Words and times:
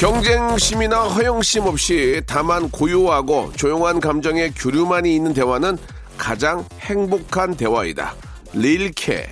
경쟁심이나 0.00 1.02
허영심 1.02 1.66
없이 1.66 2.22
다만 2.26 2.70
고요하고 2.70 3.52
조용한 3.54 4.00
감정의 4.00 4.52
교류만이 4.52 5.14
있는 5.14 5.34
대화는 5.34 5.76
가장 6.16 6.64
행복한 6.80 7.54
대화이다 7.54 8.14
릴케 8.54 9.30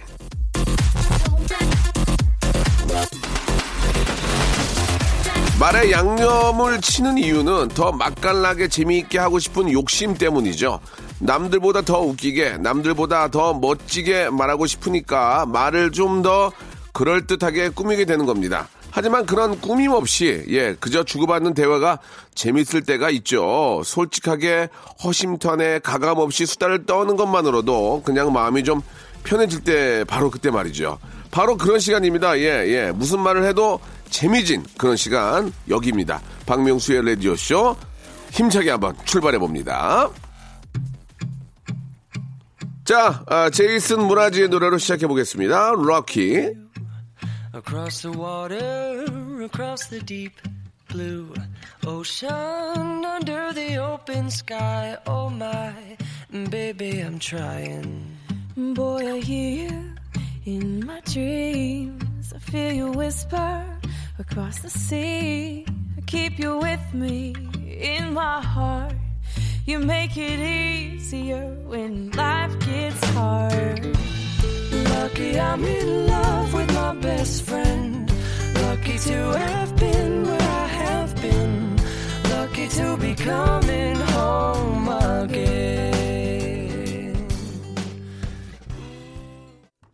말에 5.59 5.91
양념을 5.91 6.83
치는 6.83 7.17
이유는 7.17 7.69
더 7.69 7.91
맛깔나게 7.91 8.69
재미있게 8.69 9.19
하고 9.19 9.39
싶은 9.39 9.73
욕심 9.73 10.15
때문이죠. 10.15 10.79
남들보다 11.19 11.81
더 11.83 11.99
웃기게, 12.01 12.59
남들보다 12.59 13.29
더 13.29 13.55
멋지게 13.55 14.31
말하고 14.31 14.67
싶으니까 14.67 15.47
말을 15.47 15.91
좀 15.91 16.23
더 16.23 16.53
그럴듯하게 16.93 17.71
꾸미게 17.71 18.05
되는 18.05 18.27
겁니다. 18.27 18.69
하지만 18.99 19.27
그런 19.27 19.61
꾸밈 19.61 19.93
없이, 19.93 20.45
예, 20.49 20.75
그저 20.75 21.05
주고받는 21.05 21.55
대화가 21.55 22.01
재밌을 22.35 22.83
때가 22.83 23.11
있죠. 23.11 23.81
솔직하게 23.85 24.71
허심탄회 25.05 25.79
가감 25.85 26.19
없이 26.19 26.47
수다를 26.47 26.85
떠는 26.85 27.15
것만으로도 27.15 28.03
그냥 28.05 28.33
마음이 28.33 28.65
좀 28.65 28.81
편해질 29.23 29.63
때 29.63 30.03
바로 30.03 30.33
그때 30.33 30.51
말이죠. 30.51 30.99
바로 31.31 31.57
그런 31.57 31.79
시간입니다. 31.79 32.41
예, 32.41 32.67
예. 32.67 32.91
무슨 32.93 33.21
말을 33.21 33.45
해도 33.45 33.79
재미진 34.11 34.65
그런 34.77 34.97
시간 34.97 35.53
여기입니다. 35.69 36.21
박명수의 36.47 37.09
라디오쇼 37.09 37.77
힘차게 38.33 38.71
한번 38.71 38.97
출발해 39.05 39.39
봅니다. 39.39 40.11
자, 42.85 43.23
아, 43.29 43.49
제이슨 43.49 44.03
무라지의 44.09 44.49
노래로 44.49 44.79
시작해 44.79 45.07
보겠습니다. 45.07 45.75
럭키. 45.77 46.68
Across 47.59 48.03
the 48.03 48.13
water, 48.13 49.05
across 49.43 49.89
the 49.89 49.99
deep 49.99 50.41
blue 50.87 51.35
ocean, 51.85 53.05
under 53.05 53.53
the 53.53 53.79
open 53.79 54.31
sky. 54.31 54.97
Oh 55.09 55.29
my, 55.29 55.75
baby, 56.51 57.01
I'm 57.01 57.19
trying. 57.19 58.17
Boy, 58.57 59.15
I 59.15 59.19
hear 59.19 59.71
you 59.71 59.95
in 60.45 60.87
my 60.87 61.01
dreams. 61.01 62.33
I 62.33 62.39
feel 62.39 62.73
you 62.73 62.93
whisper 62.93 63.65
across 64.21 64.61
the 64.61 64.71
sea. 64.71 65.67
I 65.97 66.01
keep 66.03 66.39
you 66.39 66.59
with 66.59 66.95
me 66.95 67.35
in 67.67 68.15
my 68.15 68.41
heart. 68.41 68.95
You 69.67 69.81
make 69.81 70.17
it 70.17 70.39
easier 70.39 71.45
when 71.67 72.13
life 72.13 72.57
gets 72.61 73.05
hard. 73.07 73.99
Lucky 74.99 75.39
I'm 75.39 75.65
in 75.65 76.09
love 76.09 76.53
with 76.53 76.75
my 76.75 76.93
best 77.01 77.45
friend. 77.45 78.11
Lucky 78.67 78.99
to 78.99 79.31
have 79.39 79.77
been 79.77 80.25
where 80.25 80.43
I 80.43 80.67
have 80.67 81.15
been. 81.23 81.77
Lucky 82.29 82.67
to 82.67 82.97
be 82.97 83.15
coming 83.15 83.95
home 83.95 84.89
again. 85.23 85.69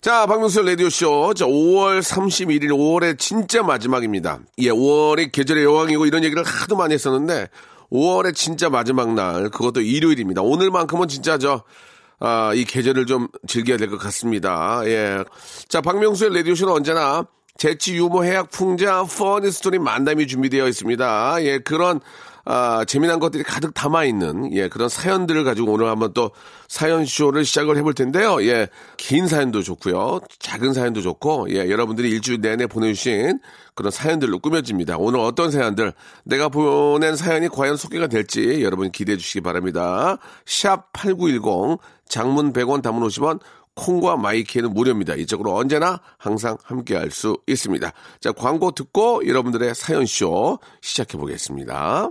자, 0.01 0.25
박명수 0.27 0.63
라디오쇼. 0.63 1.35
자, 1.35 1.45
5월 1.45 2.01
31일, 2.01 2.71
5월의 2.71 3.19
진짜 3.19 3.63
마지막입니다. 3.63 4.39
예, 4.59 4.71
5월이 4.71 5.33
계절의 5.33 5.65
여왕이고 5.65 6.07
이런 6.07 6.25
얘기를 6.25 6.43
하도 6.43 6.77
많이 6.77 6.95
했었는데, 6.95 7.49
5월의 7.93 8.35
진짜 8.35 8.71
마지막 8.71 9.13
날, 9.13 9.51
그것도 9.51 9.83
일요일입니다. 9.83 10.41
오늘만큼은 10.41 11.09
진짜 11.09 11.37
저, 11.37 11.63
아, 12.25 12.53
이 12.55 12.65
계절을 12.65 13.07
좀 13.07 13.29
즐겨야 13.47 13.77
될 13.77 13.91
것 13.91 13.99
같습니다. 13.99 14.81
예. 14.87 15.23
자, 15.69 15.81
박명수의 15.81 16.35
라디오쇼는 16.35 16.73
언제나 16.73 17.27
재치, 17.59 17.95
유머, 17.97 18.23
해학, 18.23 18.51
풍자, 18.51 19.05
퍼니 19.05 19.51
스토리 19.51 19.79
만담이 19.79 20.27
준비되어 20.27 20.67
있습니다. 20.69 21.37
예, 21.45 21.59
그런, 21.59 22.01
아, 22.47 22.85
재미난 22.85 23.21
것들이 23.21 23.43
가득 23.43 23.73
담아 23.73 24.05
있는, 24.05 24.53
예, 24.55 24.69
그런 24.69 24.89
사연들을 24.89 25.45
가지고 25.45 25.73
오늘 25.73 25.89
한번 25.89 26.13
또 26.13 26.31
사연 26.69 27.07
쇼를 27.07 27.45
시작을 27.45 27.77
해볼 27.79 27.95
텐데요. 27.95 28.45
예, 28.45 28.69
긴 28.97 29.27
사연도 29.29 29.63
좋고요. 29.63 30.21
작은 30.41 30.75
사연도 30.75 31.01
좋고, 31.01 31.47
예, 31.51 31.71
여러분들이 31.71 32.11
일주일 32.11 32.41
내내 32.41 32.67
보내 32.67 32.93
주신 32.93 33.41
그런 33.75 33.91
사연들로 33.91 34.41
꾸며집니다. 34.41 34.97
오늘 34.99 35.21
어떤 35.21 35.51
사연들, 35.51 35.95
내가 36.25 36.49
보낸 36.49 37.17
사연이 37.17 37.49
과연 37.49 37.77
소개가 37.77 38.09
될지 38.09 38.63
여러분 38.63 38.91
기대해 38.91 39.17
주시기 39.17 39.41
바랍니다. 39.41 40.19
샵 40.45 40.93
8910, 40.93 41.79
장문 42.09 42.53
100원, 42.53 42.83
담은 42.83 43.01
50원, 43.09 43.41
콩과 43.75 44.17
마이키는 44.17 44.73
무료입니다. 44.73 45.15
이쪽으로 45.15 45.57
언제나 45.57 46.01
항상 46.19 46.57
함께 46.63 46.97
할 46.97 47.11
수 47.11 47.37
있습니다. 47.47 47.93
자, 48.21 48.33
광고 48.33 48.71
듣고 48.71 49.27
여러분들의 49.27 49.75
사연쇼 49.75 50.59
시작해 50.81 51.19
보겠습니다. 51.19 52.11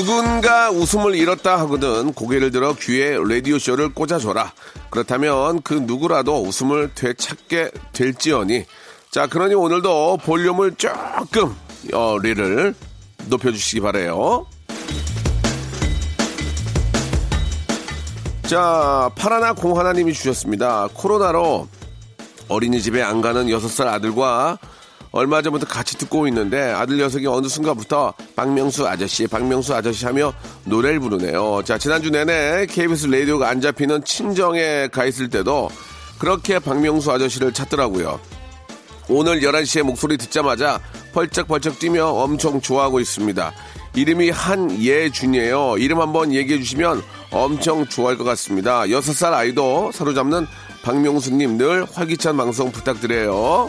누군가 0.00 0.70
웃음을 0.70 1.14
잃었다 1.14 1.58
하거든 1.60 2.14
고개를 2.14 2.50
들어 2.50 2.74
귀에 2.74 3.18
라디오쇼를 3.18 3.92
꽂아줘라. 3.92 4.50
그렇다면 4.88 5.60
그 5.60 5.74
누구라도 5.74 6.42
웃음을 6.42 6.90
되찾게 6.94 7.70
될지어니. 7.92 8.64
자, 9.10 9.26
그러니 9.26 9.54
오늘도 9.54 10.20
볼륨을 10.24 10.76
조금, 10.76 11.54
어, 11.92 12.16
리를 12.18 12.74
높여주시기 13.26 13.80
바래요 13.82 14.46
자, 18.46 19.10
파라나 19.16 19.52
공하나님이 19.52 20.14
주셨습니다. 20.14 20.88
코로나로 20.94 21.68
어린이집에 22.48 23.02
안 23.02 23.20
가는 23.20 23.46
6살 23.48 23.86
아들과 23.86 24.58
얼마 25.12 25.42
전부터 25.42 25.66
같이 25.66 25.98
듣고 25.98 26.28
있는데 26.28 26.60
아들 26.60 26.96
녀석이 26.98 27.26
어느 27.26 27.48
순간부터 27.48 28.14
박명수 28.36 28.86
아저씨, 28.86 29.26
박명수 29.26 29.74
아저씨 29.74 30.06
하며 30.06 30.32
노래를 30.64 31.00
부르네요. 31.00 31.62
자, 31.64 31.78
지난주 31.78 32.10
내내 32.10 32.66
KBS 32.66 33.08
라디오가 33.08 33.48
안 33.48 33.60
잡히는 33.60 34.04
친정에 34.04 34.88
가 34.88 35.04
있을 35.04 35.28
때도 35.28 35.68
그렇게 36.18 36.58
박명수 36.58 37.10
아저씨를 37.10 37.52
찾더라고요. 37.52 38.20
오늘 39.08 39.40
11시에 39.40 39.82
목소리 39.82 40.16
듣자마자 40.16 40.80
펄쩍펄쩍 41.12 41.80
뛰며 41.80 42.06
엄청 42.06 42.60
좋아하고 42.60 43.00
있습니다. 43.00 43.52
이름이 43.94 44.30
한예준이에요. 44.30 45.78
이름 45.78 46.00
한번 46.00 46.32
얘기해 46.32 46.60
주시면 46.60 47.02
엄청 47.32 47.86
좋아할 47.86 48.16
것 48.16 48.22
같습니다. 48.22 48.82
6살 48.82 49.32
아이도 49.32 49.90
사로잡는 49.92 50.46
박명수님 50.82 51.58
늘 51.58 51.84
활기찬 51.84 52.36
방송 52.36 52.70
부탁드려요. 52.70 53.68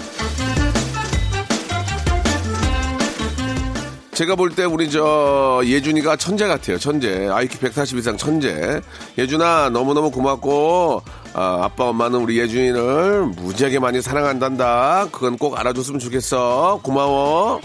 제가 4.14 4.36
볼 4.36 4.50
때 4.52 4.66
우리 4.66 4.90
저 4.92 5.62
예준이가 5.64 6.18
천재 6.18 6.46
같아요. 6.48 6.78
천재. 6.78 7.28
IQ 7.30 7.60
140 7.60 7.98
이상 8.00 8.18
천재. 8.18 8.82
예준아 9.18 9.70
너무너무 9.70 10.12
고맙고 10.12 11.02
아, 11.34 11.60
아빠 11.64 11.86
엄마는 11.86 12.20
우리 12.20 12.38
예준이를 12.40 13.26
무지하게 13.38 13.80
많이 13.80 14.02
사랑한단다. 14.02 15.08
그건 15.12 15.38
꼭 15.38 15.58
알아줬으면 15.58 16.00
좋겠어. 16.00 16.82
고마워. 16.84 17.62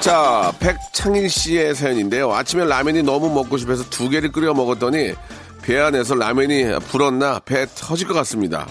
자, 0.00 0.52
백창일 0.60 1.28
씨의 1.30 1.74
사연인데요. 1.74 2.32
아침에 2.32 2.64
라면이 2.64 3.02
너무 3.02 3.28
먹고 3.32 3.56
싶어서 3.56 3.82
두 3.90 4.08
개를 4.10 4.30
끓여 4.30 4.52
먹었더니 4.54 5.14
배 5.62 5.78
안에서 5.80 6.14
라면이 6.14 6.78
불었나 6.90 7.40
배 7.40 7.66
터질 7.74 8.06
것 8.06 8.14
같습니다. 8.14 8.66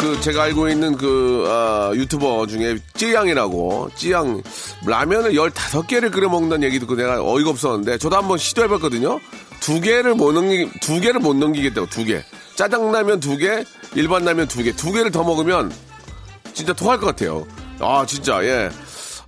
그 0.00 0.20
제가 0.20 0.44
알고 0.44 0.68
있는 0.68 0.96
그 0.96 1.44
아, 1.48 1.90
유튜버 1.94 2.46
중에 2.46 2.78
찌양이라고 2.94 3.90
찌양 3.94 4.42
라면을 4.86 5.32
15개를 5.32 6.12
끓여 6.12 6.28
먹는다는 6.28 6.66
얘기 6.66 6.78
듣고 6.78 6.94
내가 6.94 7.22
어이가 7.22 7.50
없었는데 7.50 7.98
저도 7.98 8.16
한번 8.16 8.38
시도해 8.38 8.68
봤거든요. 8.68 9.18
두 9.60 9.80
개를 9.80 10.14
못 10.14 10.32
넘기 10.32 10.70
두 10.80 11.00
개를 11.00 11.20
못 11.20 11.34
넘기겠다고 11.34 11.86
두 11.88 12.04
개. 12.04 12.22
짜장라면 12.56 13.20
두 13.20 13.36
개, 13.36 13.64
일반 13.94 14.24
라면 14.24 14.46
두 14.48 14.62
개. 14.62 14.72
두 14.72 14.92
개를 14.92 15.10
더 15.10 15.22
먹으면 15.24 15.72
진짜 16.54 16.72
토할 16.72 16.98
것 16.98 17.06
같아요. 17.06 17.46
아 17.80 18.04
진짜 18.06 18.42
예. 18.44 18.70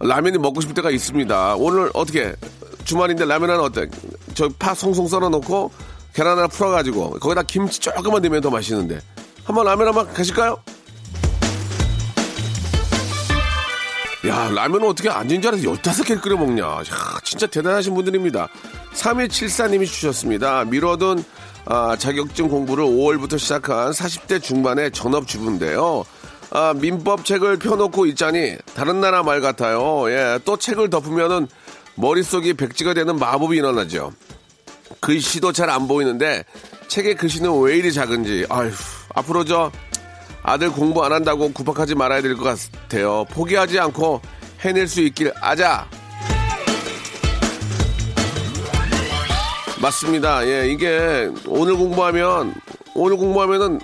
라면이 0.00 0.38
먹고 0.38 0.61
싶을 0.61 0.75
때가 0.75 0.91
있습니다. 0.91 1.56
오늘 1.56 1.91
어떻게 1.94 2.35
주말인데 2.85 3.25
라면 3.25 3.50
하나 3.50 3.62
어때? 3.62 3.87
저 4.35 4.49
파 4.59 4.75
송송 4.75 5.09
썰어 5.09 5.29
놓고 5.29 5.71
계란 6.14 6.38
하나 6.38 6.47
풀어 6.49 6.71
가지고 6.71 7.11
거기다 7.19 7.43
김치 7.43 7.81
조금만 7.81 8.23
넣으면 8.23 8.41
더 8.43 8.50
맛있는데. 8.50 9.00
한번 9.49 9.65
라면 9.65 9.89
한번 9.89 10.12
가실까요? 10.12 10.62
야, 14.27 14.50
라면은 14.55 14.89
어떻게 14.89 15.09
앉은 15.09 15.41
자리에서 15.41 15.73
15개 15.73 16.21
끓여 16.21 16.37
먹냐. 16.37 16.62
야, 16.65 16.85
진짜 17.25 17.47
대단하신 17.47 17.95
분들입니다. 17.95 18.49
3174님이 18.93 19.87
주셨습니다. 19.87 20.65
미뤄둔 20.67 21.25
아, 21.65 21.97
자격증 21.99 22.49
공부를 22.49 22.85
5월부터 22.85 23.39
시작한 23.39 23.91
40대 23.93 24.43
중반의 24.43 24.91
전업주부인데요. 24.93 26.05
아, 26.50 26.75
민법 26.77 27.25
책을 27.25 27.59
펴놓고 27.59 28.05
있자니 28.06 28.56
다른 28.75 29.00
나라 29.00 29.23
말 29.23 29.41
같아요. 29.41 30.11
예, 30.11 30.39
또 30.45 30.59
책을 30.59 30.91
덮으면은 30.91 31.49
머릿속이 31.95 32.53
백지가 32.55 32.93
되는 32.95 33.17
마법이 33.19 33.56
일어나죠. 33.56 34.12
글씨도 35.00 35.53
잘 35.53 35.71
안 35.71 35.89
보이는데 35.89 36.45
책의 36.89 37.17
글씨는 37.17 37.61
왜 37.62 37.77
이리 37.77 37.93
작은지 37.93 38.45
아휴 38.50 38.71
앞으로 39.15 39.45
저 39.45 39.71
아들 40.43 40.71
공부 40.73 41.05
안 41.05 41.13
한다고 41.13 41.53
구박하지 41.53 41.95
말아야 41.95 42.23
될 42.23 42.37
것 42.37 42.45
같아요. 42.45 43.25
포기하지 43.31 43.79
않고 43.81 44.21
해낼 44.61 44.87
수 44.89 45.01
있길 45.01 45.33
아자. 45.41 45.87
맞습니다. 49.81 50.47
예, 50.47 50.69
이게 50.71 51.31
오늘 51.47 51.77
공부하면 51.77 52.55
오늘 52.95 53.17
공부하면은 53.17 53.81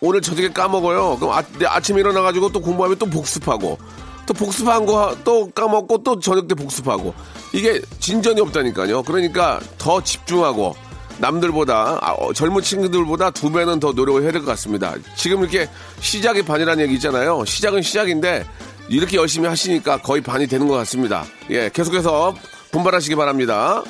오늘 0.00 0.20
저녁에 0.20 0.48
까먹어요. 0.48 1.18
그럼 1.18 1.32
아, 1.34 1.42
아침에 1.66 2.00
일어나가지고 2.00 2.50
또 2.52 2.60
공부하면 2.60 2.98
또 2.98 3.06
복습하고 3.06 3.78
또 4.26 4.34
복습한 4.34 4.86
거 4.86 5.14
또 5.24 5.48
까먹고 5.50 6.02
또 6.02 6.18
저녁 6.18 6.48
때 6.48 6.54
복습하고 6.54 7.14
이게 7.52 7.80
진전이 8.00 8.40
없다니까요. 8.40 9.04
그러니까 9.04 9.60
더 9.78 10.02
집중하고 10.02 10.74
남들보다 11.18 11.98
아, 12.00 12.12
어, 12.12 12.32
젊은 12.32 12.62
친구들보다 12.62 13.30
두 13.30 13.50
배는 13.50 13.80
더 13.80 13.92
노력을 13.92 14.22
해야 14.22 14.32
될 14.32 14.40
것 14.42 14.46
같습니다. 14.52 14.94
지금 15.16 15.40
이렇게 15.40 15.68
시작이 16.00 16.42
반이라는 16.42 16.82
얘기 16.84 16.94
있잖아요. 16.94 17.44
시작은 17.44 17.82
시작인데 17.82 18.44
이렇게 18.88 19.16
열심히 19.16 19.48
하시니까 19.48 19.98
거의 19.98 20.20
반이 20.22 20.46
되는 20.46 20.68
것 20.68 20.74
같습니다. 20.74 21.24
예, 21.50 21.70
계속해서 21.72 22.34
분발하시기 22.70 23.14
바랍니다. 23.16 23.82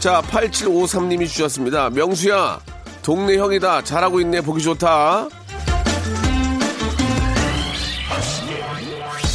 자, 0.00 0.20
8753님이 0.22 1.28
주셨습니다. 1.28 1.90
명수야, 1.90 2.60
동네 3.02 3.36
형이다. 3.36 3.82
잘하고 3.82 4.20
있네. 4.20 4.40
보기 4.40 4.62
좋다. 4.62 5.28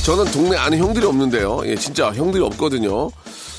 저는 0.06 0.26
동네 0.32 0.58
아는 0.58 0.78
형들이 0.78 1.06
없는데요. 1.06 1.62
예, 1.66 1.76
진짜 1.76 2.12
형들이 2.14 2.44
없거든요. 2.46 3.10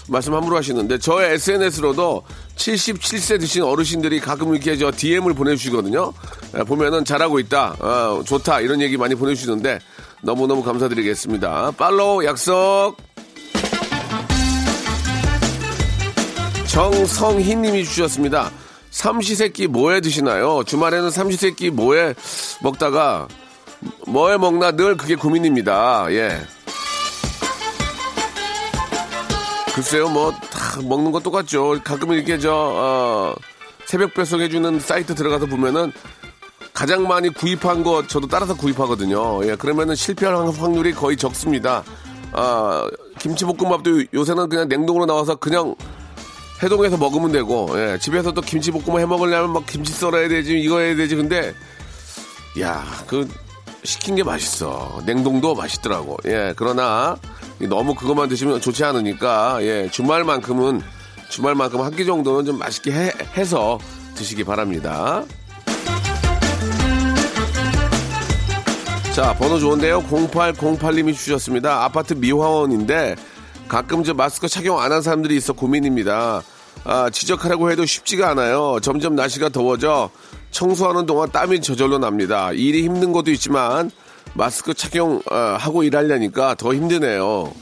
말씀 0.09 0.35
함부로 0.35 0.57
하시는데 0.57 0.99
저의 0.99 1.35
SNS로도 1.35 2.23
77세 2.57 3.39
드신 3.41 3.63
어르신들이 3.63 4.21
가끔 4.21 4.55
이렇게 4.55 4.77
저 4.77 4.91
DM을 4.91 5.35
보내주시거든요. 5.35 6.13
예, 6.59 6.65
보면은 6.65 7.05
잘하고 7.05 7.39
있다, 7.39 7.77
어, 7.79 8.23
좋다 8.25 8.61
이런 8.61 8.81
얘기 8.81 8.97
많이 8.97 9.15
보내주시는데 9.15 9.79
너무너무 10.23 10.63
감사드리겠습니다. 10.63 11.73
팔로우 11.73 12.25
약속. 12.25 12.97
정성희님이 16.67 17.85
주셨습니다. 17.85 18.51
삼시세끼 18.91 19.67
뭐해 19.67 20.01
드시나요? 20.01 20.63
주말에는 20.65 21.11
삼시세끼 21.11 21.71
뭐해 21.71 22.15
먹다가 22.63 23.29
뭐해 24.07 24.39
먹나 24.39 24.73
늘 24.73 24.97
그게 24.97 25.15
고민입니다. 25.15 26.07
예. 26.11 26.41
글쎄요, 29.79 30.09
뭐, 30.09 30.33
다 30.33 30.83
먹는 30.83 31.13
건 31.13 31.23
똑같죠. 31.23 31.79
가끔 31.85 32.13
이렇게 32.13 32.37
저, 32.37 32.53
어, 32.53 33.35
새벽 33.87 34.13
배송해주는 34.13 34.81
사이트 34.81 35.15
들어가서 35.15 35.47
보면은 35.47 35.93
가장 36.75 37.07
많이 37.07 37.29
구입한 37.29 37.85
거 37.85 38.05
저도 38.05 38.27
따라서 38.27 38.57
구입하거든요. 38.57 39.47
예, 39.47 39.55
그러면은 39.55 39.95
실패할 39.95 40.35
확률이 40.35 40.93
거의 40.93 41.17
적습니다. 41.17 41.85
아, 42.33 42.89
김치볶음밥도 43.21 44.07
요새는 44.15 44.49
그냥 44.49 44.69
냉동으로 44.69 45.07
나와서 45.07 45.37
그냥 45.37 45.77
해동해서 46.61 46.97
먹으면 46.97 47.31
되고, 47.31 47.69
예, 47.77 48.01
집에서 48.01 48.33
또 48.33 48.41
김치볶음밥 48.41 48.99
해 48.99 49.07
먹으려면 49.07 49.53
막 49.53 49.65
김치 49.65 49.93
썰어야 49.93 50.29
되지, 50.29 50.59
이거 50.59 50.81
해야 50.81 50.97
되지. 50.97 51.15
근데, 51.15 51.55
야, 52.61 52.85
그, 53.07 53.29
시킨 53.85 54.17
게 54.17 54.25
맛있어. 54.25 55.03
냉동도 55.07 55.55
맛있더라고. 55.55 56.17
예, 56.27 56.53
그러나, 56.57 57.17
너무 57.67 57.95
그것만 57.95 58.29
드시면 58.29 58.61
좋지 58.61 58.85
않으니까, 58.85 59.59
예, 59.63 59.89
주말만큼은, 59.91 60.81
주말만큼 61.29 61.81
한 61.83 61.93
끼 61.97 62.07
정도는 62.07 62.45
좀 62.45 62.59
맛있게 62.59 62.93
해, 62.93 63.13
해서 63.37 63.79
드시기 64.15 64.45
바랍니다. 64.45 65.25
자, 69.15 69.35
번호 69.35 69.59
좋은데요. 69.59 70.03
0808님이 70.05 71.13
주셨습니다. 71.15 71.83
아파트 71.85 72.15
미화원인데 72.15 73.17
가끔 73.67 74.05
저 74.05 74.15
마스크 74.15 74.47
착용 74.49 74.79
안 74.81 74.93
한 74.93 75.03
사람들이 75.03 75.37
있어 75.37 75.53
고민입니다. 75.53 76.43
아, 76.85 77.11
지적하라고 77.11 77.71
해도 77.71 77.85
쉽지가 77.85 78.31
않아요. 78.31 78.79
점점 78.81 79.17
날씨가 79.17 79.49
더워져 79.49 80.11
청소하는 80.53 81.05
동안 81.07 81.31
땀이 81.33 81.61
저절로 81.61 81.99
납니다. 81.99 82.53
일이 82.53 82.85
힘든 82.85 83.13
것도 83.13 83.33
있지만 83.33 83.91
마스크 84.35 84.75
착용하고 84.75 85.83
일하려니까 85.83 86.55
더 86.55 86.75
힘드네요. 86.75 87.53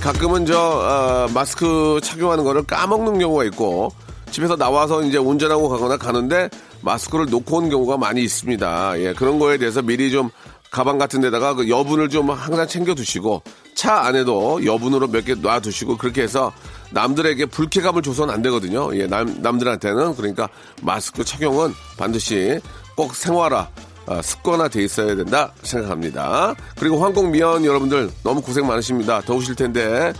가끔은 0.00 0.46
저 0.46 0.56
어, 0.58 1.28
마스크 1.34 1.98
착용하는 2.02 2.44
거를 2.44 2.62
까먹는 2.62 3.18
경우가 3.18 3.44
있고 3.44 3.90
집에서 4.30 4.54
나와서 4.56 5.02
이제 5.02 5.18
운전하고 5.18 5.68
가거나 5.68 5.96
가는데 5.96 6.48
마스크를 6.82 7.26
놓고 7.28 7.56
온 7.56 7.68
경우가 7.70 7.96
많이 7.96 8.22
있습니다. 8.22 9.00
예, 9.00 9.12
그런 9.14 9.40
거에 9.40 9.58
대해서 9.58 9.82
미리 9.82 10.12
좀 10.12 10.30
가방 10.70 10.98
같은 10.98 11.20
데다가 11.20 11.54
그 11.54 11.68
여분을 11.68 12.08
좀 12.08 12.30
항상 12.30 12.68
챙겨 12.68 12.94
두시고 12.94 13.42
차 13.74 14.02
안에도 14.02 14.64
여분으로 14.64 15.08
몇 15.08 15.24
개 15.24 15.34
놔 15.34 15.58
두시고 15.58 15.96
그렇게 15.96 16.22
해서 16.22 16.52
남들에게 16.90 17.46
불쾌감을 17.46 18.02
줘서는 18.02 18.32
안 18.32 18.42
되거든요. 18.42 18.96
예, 18.96 19.08
남, 19.08 19.42
남들한테는 19.42 20.14
그러니까 20.14 20.48
마스크 20.82 21.24
착용은 21.24 21.74
반드시 21.98 22.60
꼭 23.00 23.14
생활화 23.14 23.66
어, 24.04 24.20
습관화 24.20 24.68
돼 24.68 24.84
있어야 24.84 25.16
된다 25.16 25.54
생각합니다. 25.62 26.54
그리고 26.78 27.02
항공미원 27.02 27.64
여러분들 27.64 28.10
너무 28.22 28.42
고생 28.42 28.66
많으십니다. 28.66 29.22
더우실 29.22 29.54
텐데 29.54 30.12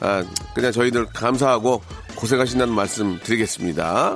아, 0.00 0.24
그냥 0.54 0.72
저희들 0.72 1.04
감사하고 1.12 1.82
고생하신다는 2.14 2.72
말씀 2.72 3.20
드리겠습니다. 3.22 4.14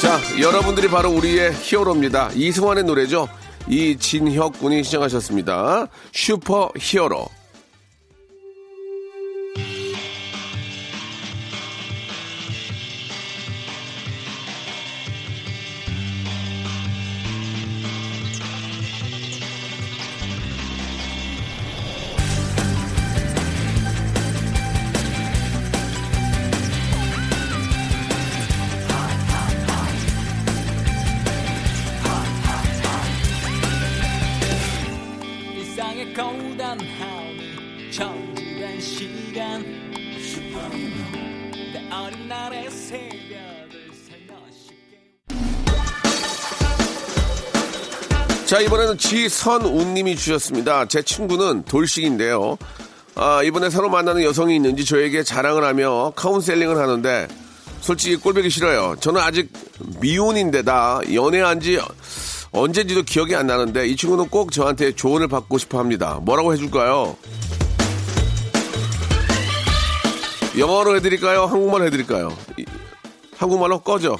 자, 0.00 0.20
여러분들이 0.40 0.86
바로 0.86 1.10
우리의 1.10 1.52
히어로입니다. 1.52 2.30
이승환의 2.36 2.84
노래죠. 2.84 3.28
이진혁 3.68 4.60
군이 4.60 4.84
시청하셨습니다. 4.84 5.88
슈퍼 6.12 6.70
히어로. 6.78 7.41
자, 48.46 48.60
이번에는 48.60 48.98
지선우님이 48.98 50.14
주셨습니다. 50.14 50.86
제 50.86 51.00
친구는 51.00 51.64
돌싱인데요. 51.64 52.58
아, 53.14 53.42
이번에 53.42 53.70
새로 53.70 53.88
만나는 53.88 54.22
여성이 54.22 54.56
있는지 54.56 54.84
저에게 54.84 55.22
자랑을 55.22 55.64
하며 55.64 56.12
카운셀링을 56.16 56.76
하는데 56.76 57.28
솔직히 57.80 58.16
꼴보기 58.16 58.50
싫어요. 58.50 58.96
저는 59.00 59.22
아직 59.22 59.50
미혼인데다 60.00 61.00
연애한 61.14 61.60
지 61.60 61.78
언젠지도 62.52 63.04
기억이 63.04 63.34
안 63.34 63.46
나는데 63.46 63.88
이 63.88 63.96
친구는 63.96 64.28
꼭 64.28 64.52
저한테 64.52 64.92
조언을 64.92 65.28
받고 65.28 65.56
싶어 65.56 65.78
합니다. 65.78 66.20
뭐라고 66.22 66.52
해줄까요? 66.52 67.16
영어로 70.58 70.96
해드릴까요? 70.96 71.44
한국말로 71.46 71.84
해드릴까요? 71.86 72.36
이- 72.58 72.64
한국말로 73.36 73.80
꺼져. 73.80 74.18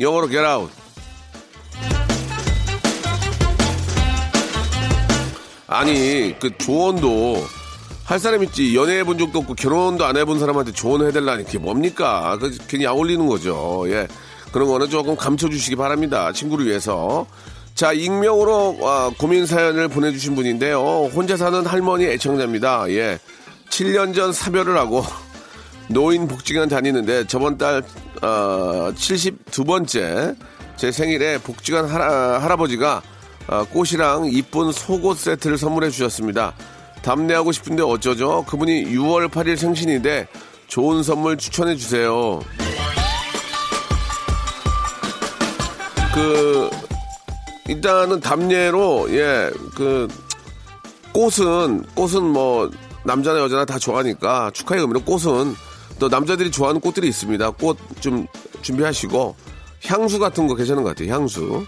영어로 0.00 0.28
get 0.28 0.44
out. 0.44 0.72
아니 5.66 6.34
그 6.38 6.56
조언도 6.58 7.42
할 8.04 8.18
사람 8.18 8.42
있지 8.44 8.76
연애해 8.76 9.04
본 9.04 9.16
적도 9.18 9.38
없고 9.40 9.54
결혼도 9.54 10.04
안 10.04 10.16
해본 10.16 10.38
사람한테 10.38 10.72
조언을 10.72 11.08
해달라니 11.08 11.44
그게 11.44 11.58
뭡니까? 11.58 12.36
그 12.40 12.56
괜히 12.68 12.84
약 12.84 12.96
올리는 12.98 13.26
거죠. 13.26 13.84
예 13.86 14.06
그런 14.52 14.68
거는 14.68 14.90
조금 14.90 15.16
감춰주시기 15.16 15.76
바랍니다. 15.76 16.32
친구를 16.32 16.66
위해서. 16.66 17.26
자 17.74 17.92
익명으로 17.92 18.78
아, 18.82 19.10
고민 19.18 19.46
사연을 19.46 19.88
보내주신 19.88 20.34
분인데요. 20.34 21.10
혼자 21.14 21.36
사는 21.38 21.64
할머니 21.64 22.04
애청자입니다. 22.04 22.90
예 22.90 23.18
7년 23.70 24.14
전 24.14 24.32
사별을 24.32 24.76
하고 24.76 25.02
노인 25.92 26.26
복지관 26.28 26.68
다니는데 26.68 27.26
저번 27.26 27.58
달 27.58 27.82
어, 28.22 28.92
72번째 28.94 30.36
제 30.76 30.90
생일에 30.92 31.38
복지관 31.38 31.86
할아, 31.88 32.40
할아 32.40 32.56
버지가 32.56 33.02
어, 33.48 33.64
꽃이랑 33.64 34.26
이쁜 34.26 34.72
속옷 34.72 35.18
세트를 35.18 35.58
선물해 35.58 35.90
주셨습니다. 35.90 36.54
답례하고 37.02 37.50
싶은데 37.52 37.82
어쩌죠? 37.82 38.44
그분이 38.48 38.84
6월 38.94 39.28
8일 39.28 39.56
생신인데 39.56 40.28
좋은 40.68 41.02
선물 41.02 41.36
추천해 41.36 41.74
주세요. 41.76 42.40
그 46.14 46.70
일단은 47.68 48.20
답례로 48.20 49.10
예 49.10 49.50
그 49.74 50.08
꽃은 51.12 51.84
꽃은 51.94 52.22
뭐 52.24 52.70
남자나 53.04 53.40
여자나 53.40 53.64
다 53.64 53.78
좋아하니까 53.78 54.50
축하의 54.52 54.80
의미로 54.80 55.00
꽃은 55.02 55.54
또 56.02 56.08
남자들이 56.08 56.50
좋아하는 56.50 56.80
꽃들이 56.80 57.06
있습니다. 57.06 57.50
꽃 57.52 57.78
좀 58.00 58.26
준비하시고 58.62 59.36
향수 59.86 60.18
같은 60.18 60.48
거 60.48 60.56
괜찮은 60.56 60.82
것 60.82 60.88
같아요. 60.96 61.14
향수 61.14 61.64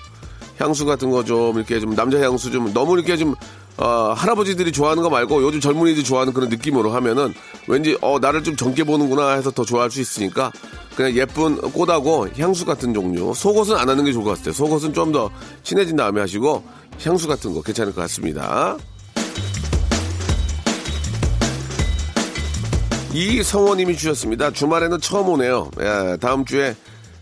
향수 0.58 0.84
같은 0.84 1.10
거 1.12 1.22
좀 1.22 1.56
이렇게 1.56 1.78
좀 1.78 1.94
남자 1.94 2.20
향수 2.20 2.50
좀 2.50 2.72
너무 2.74 2.94
이렇게 2.96 3.16
좀 3.16 3.36
어, 3.76 4.12
할아버지들이 4.16 4.72
좋아하는 4.72 5.04
거 5.04 5.08
말고 5.10 5.40
요즘 5.44 5.60
젊은이들이 5.60 6.04
좋아하는 6.04 6.32
그런 6.32 6.48
느낌으로 6.48 6.90
하면은 6.90 7.32
왠지 7.68 7.96
어 8.00 8.18
나를 8.18 8.42
좀 8.42 8.56
젊게 8.56 8.82
보는구나 8.82 9.34
해서 9.34 9.52
더 9.52 9.64
좋아할 9.64 9.92
수 9.92 10.00
있으니까 10.00 10.50
그냥 10.96 11.14
예쁜 11.14 11.56
꽃하고 11.70 12.26
향수 12.36 12.64
같은 12.64 12.92
종류 12.92 13.34
속옷은 13.34 13.76
안 13.76 13.88
하는 13.88 14.04
게 14.04 14.12
좋을 14.12 14.24
것 14.24 14.36
같아요. 14.36 14.52
속옷은 14.52 14.94
좀 14.94 15.12
더 15.12 15.30
친해진 15.62 15.94
다음에 15.94 16.20
하시고 16.20 16.64
향수 17.04 17.28
같은 17.28 17.54
거 17.54 17.62
괜찮을 17.62 17.94
것 17.94 18.00
같습니다. 18.02 18.76
이성원님이 23.14 23.96
주셨습니다. 23.96 24.50
주말에는 24.50 25.00
처음 25.00 25.28
오네요. 25.28 25.70
예, 25.80 26.16
다음 26.20 26.44
주에 26.44 26.74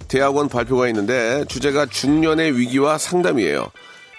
대학원 0.08 0.48
발표가 0.48 0.88
있는데 0.88 1.44
주제가 1.48 1.84
중년의 1.86 2.56
위기와 2.56 2.96
상담이에요. 2.96 3.66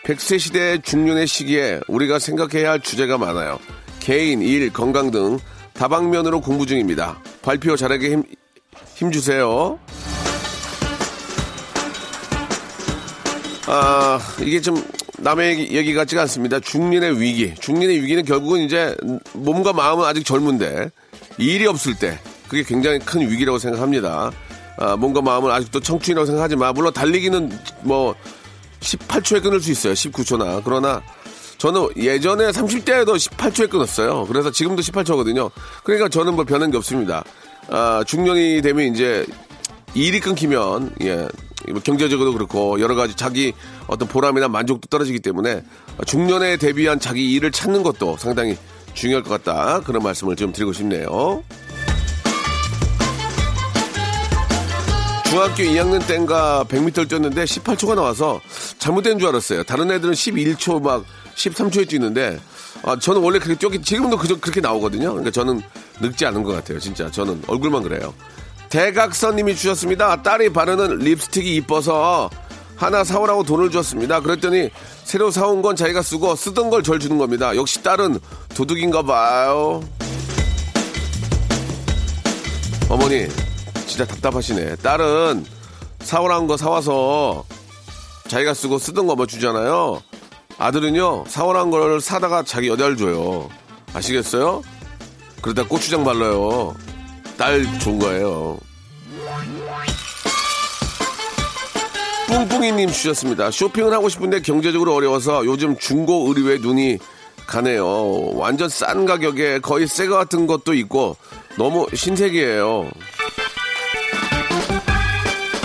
100세 0.05 0.37
시대의 0.37 0.81
중년의 0.83 1.25
시기에 1.25 1.79
우리가 1.87 2.19
생각해야 2.19 2.71
할 2.71 2.79
주제가 2.79 3.17
많아요. 3.17 3.57
개인, 3.99 4.43
일, 4.43 4.71
건강 4.71 5.09
등 5.09 5.39
다방면으로 5.73 6.41
공부 6.41 6.67
중입니다. 6.67 7.19
발표 7.41 7.75
잘하게 7.75 8.11
힘, 8.11 8.23
힘주세요. 8.93 9.79
아, 13.65 14.19
이게 14.41 14.61
좀 14.61 14.75
남의 15.17 15.49
얘기, 15.49 15.75
얘기 15.75 15.93
같지가 15.95 16.21
않습니다. 16.23 16.59
중년의 16.59 17.19
위기. 17.19 17.55
중년의 17.55 18.03
위기는 18.03 18.23
결국은 18.25 18.59
이제 18.59 18.95
몸과 19.33 19.73
마음은 19.73 20.05
아직 20.05 20.23
젊은데 20.23 20.91
일이 21.37 21.65
없을 21.65 21.95
때 21.95 22.19
그게 22.47 22.63
굉장히 22.63 22.99
큰 22.99 23.21
위기라고 23.21 23.57
생각합니다. 23.57 24.31
아, 24.77 24.95
몸과 24.95 25.21
마음은 25.21 25.51
아직도 25.51 25.79
청춘이라고 25.79 26.25
생각하지만 26.25 26.73
물론 26.73 26.93
달리기는 26.93 27.51
뭐 27.81 28.15
18초에 28.79 29.41
끊을 29.41 29.59
수 29.59 29.71
있어요. 29.71 29.93
19초나. 29.93 30.61
그러나 30.63 31.01
저는 31.57 31.89
예전에 31.97 32.51
30대에도 32.51 33.15
18초에 33.15 33.69
끊었어요. 33.69 34.25
그래서 34.27 34.51
지금도 34.51 34.81
18초거든요. 34.81 35.49
그러니까 35.83 36.09
저는 36.09 36.35
뭐 36.35 36.43
변한 36.43 36.71
게 36.71 36.77
없습니다. 36.77 37.23
아, 37.69 38.03
중년이 38.05 38.61
되면 38.61 38.93
이제 38.93 39.25
일이 39.93 40.19
끊기면 40.19 40.95
예뭐 41.01 41.79
경제적으로도 41.83 42.33
그렇고 42.33 42.79
여러 42.79 42.95
가지 42.95 43.15
자기 43.15 43.53
어떤 43.87 44.07
보람이나 44.07 44.47
만족도 44.47 44.87
떨어지기 44.89 45.19
때문에 45.19 45.63
중년에 46.05 46.57
대비한 46.57 46.99
자기 46.99 47.31
일을 47.33 47.51
찾는 47.51 47.83
것도 47.83 48.17
상당히 48.17 48.57
중요할 48.93 49.23
것 49.23 49.43
같다 49.43 49.81
그런 49.81 50.03
말씀을 50.03 50.35
좀 50.35 50.51
드리고 50.51 50.73
싶네요. 50.73 51.43
중학교 55.33 55.63
2학년 55.63 56.05
때인가 56.05 56.63
100m를 56.69 57.09
뛰었는데 57.09 57.45
18초가 57.45 57.95
나와서 57.95 58.39
잘못된 58.77 59.17
줄 59.17 59.29
알았어요. 59.29 59.63
다른 59.63 59.89
애들은 59.89 60.13
11초 60.13 60.81
막 60.81 61.03
13초에 61.35 61.89
뛰는데 61.89 62.39
아, 62.83 62.99
저는 62.99 63.21
원래 63.21 63.39
그렇게 63.39 63.57
뛰었기 63.57 63.81
지금도 63.81 64.17
그저 64.17 64.39
그렇게 64.39 64.61
나오거든요. 64.61 65.09
그러니까 65.09 65.31
저는 65.31 65.61
늙지 66.01 66.25
않은 66.27 66.43
것 66.43 66.51
같아요. 66.51 66.79
진짜 66.79 67.09
저는 67.09 67.41
얼굴만 67.47 67.81
그래요. 67.81 68.13
대각선님이 68.69 69.55
주셨습니다. 69.55 70.21
딸이 70.21 70.53
바르는 70.53 70.99
립스틱이 70.99 71.55
이뻐서 71.55 72.29
하나 72.83 73.05
사오라고 73.05 73.43
돈을 73.43 73.71
줬습니다. 73.71 74.19
그랬더니 74.19 74.69
새로 75.05 75.31
사온 75.31 75.61
건 75.61 75.73
자기가 75.77 76.01
쓰고 76.01 76.35
쓰던 76.35 76.69
걸 76.69 76.83
절 76.83 76.99
주는 76.99 77.17
겁니다. 77.17 77.55
역시 77.55 77.81
딸은 77.81 78.19
도둑인가 78.53 79.03
봐요. 79.03 79.81
어머니 82.89 83.27
진짜 83.87 84.05
답답하시네. 84.05 84.75
딸은 84.77 85.45
사오라는 86.01 86.45
거 86.47 86.57
사와서 86.57 87.45
자기가 88.27 88.53
쓰고 88.53 88.77
쓰던 88.79 89.07
거 89.07 89.15
뭐 89.15 89.25
주잖아요. 89.27 90.01
아들은요 90.57 91.23
사오라는 91.27 91.71
걸 91.71 92.01
사다가 92.01 92.43
자기 92.43 92.67
여자를 92.67 92.97
줘요. 92.97 93.47
아시겠어요? 93.93 94.61
그러다 95.41 95.63
고추장 95.69 96.03
발라요. 96.03 96.75
딸 97.37 97.63
좋은 97.79 97.97
거예요. 97.99 98.57
뿡뿡이님 102.33 102.89
주셨습니다. 102.89 103.51
쇼핑을 103.51 103.93
하고 103.93 104.09
싶은데 104.09 104.41
경제적으로 104.41 104.95
어려워서 104.95 105.45
요즘 105.45 105.77
중고 105.77 106.25
의류에 106.27 106.57
눈이 106.57 106.97
가네요. 107.45 108.31
완전 108.33 108.69
싼 108.69 109.05
가격에 109.05 109.59
거의 109.59 109.85
새거 109.87 110.15
같은 110.15 110.47
것도 110.47 110.73
있고 110.73 111.15
너무 111.59 111.85
신세계예요. 111.93 112.89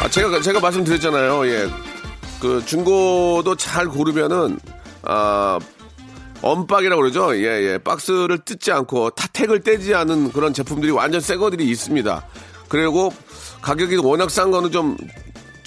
아, 0.02 0.08
제가 0.10 0.42
제가 0.42 0.60
말씀드렸잖아요. 0.60 1.46
예, 1.46 1.68
그 2.38 2.62
중고도 2.66 3.54
잘 3.56 3.88
고르면은 3.88 4.58
아 5.02 5.58
언박이라고 6.42 7.00
그러죠. 7.00 7.34
예, 7.37 7.72
예. 7.72 7.78
박스를 7.78 8.38
뜯지 8.44 8.72
않고 8.72 9.10
타택을 9.10 9.60
떼지 9.60 9.94
않은 9.94 10.32
그런 10.32 10.52
제품들이 10.52 10.92
완전 10.92 11.20
새 11.22 11.37
거들이 11.37 11.64
있습니다. 11.70 12.26
그리고 12.68 13.10
가격이 13.62 13.96
워낙 13.96 14.30
싼 14.30 14.50
거는 14.50 14.70
좀, 14.70 14.96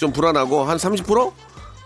좀 0.02 0.12
불안하고 0.12 0.64
한 0.64 0.76
30%? 0.78 1.32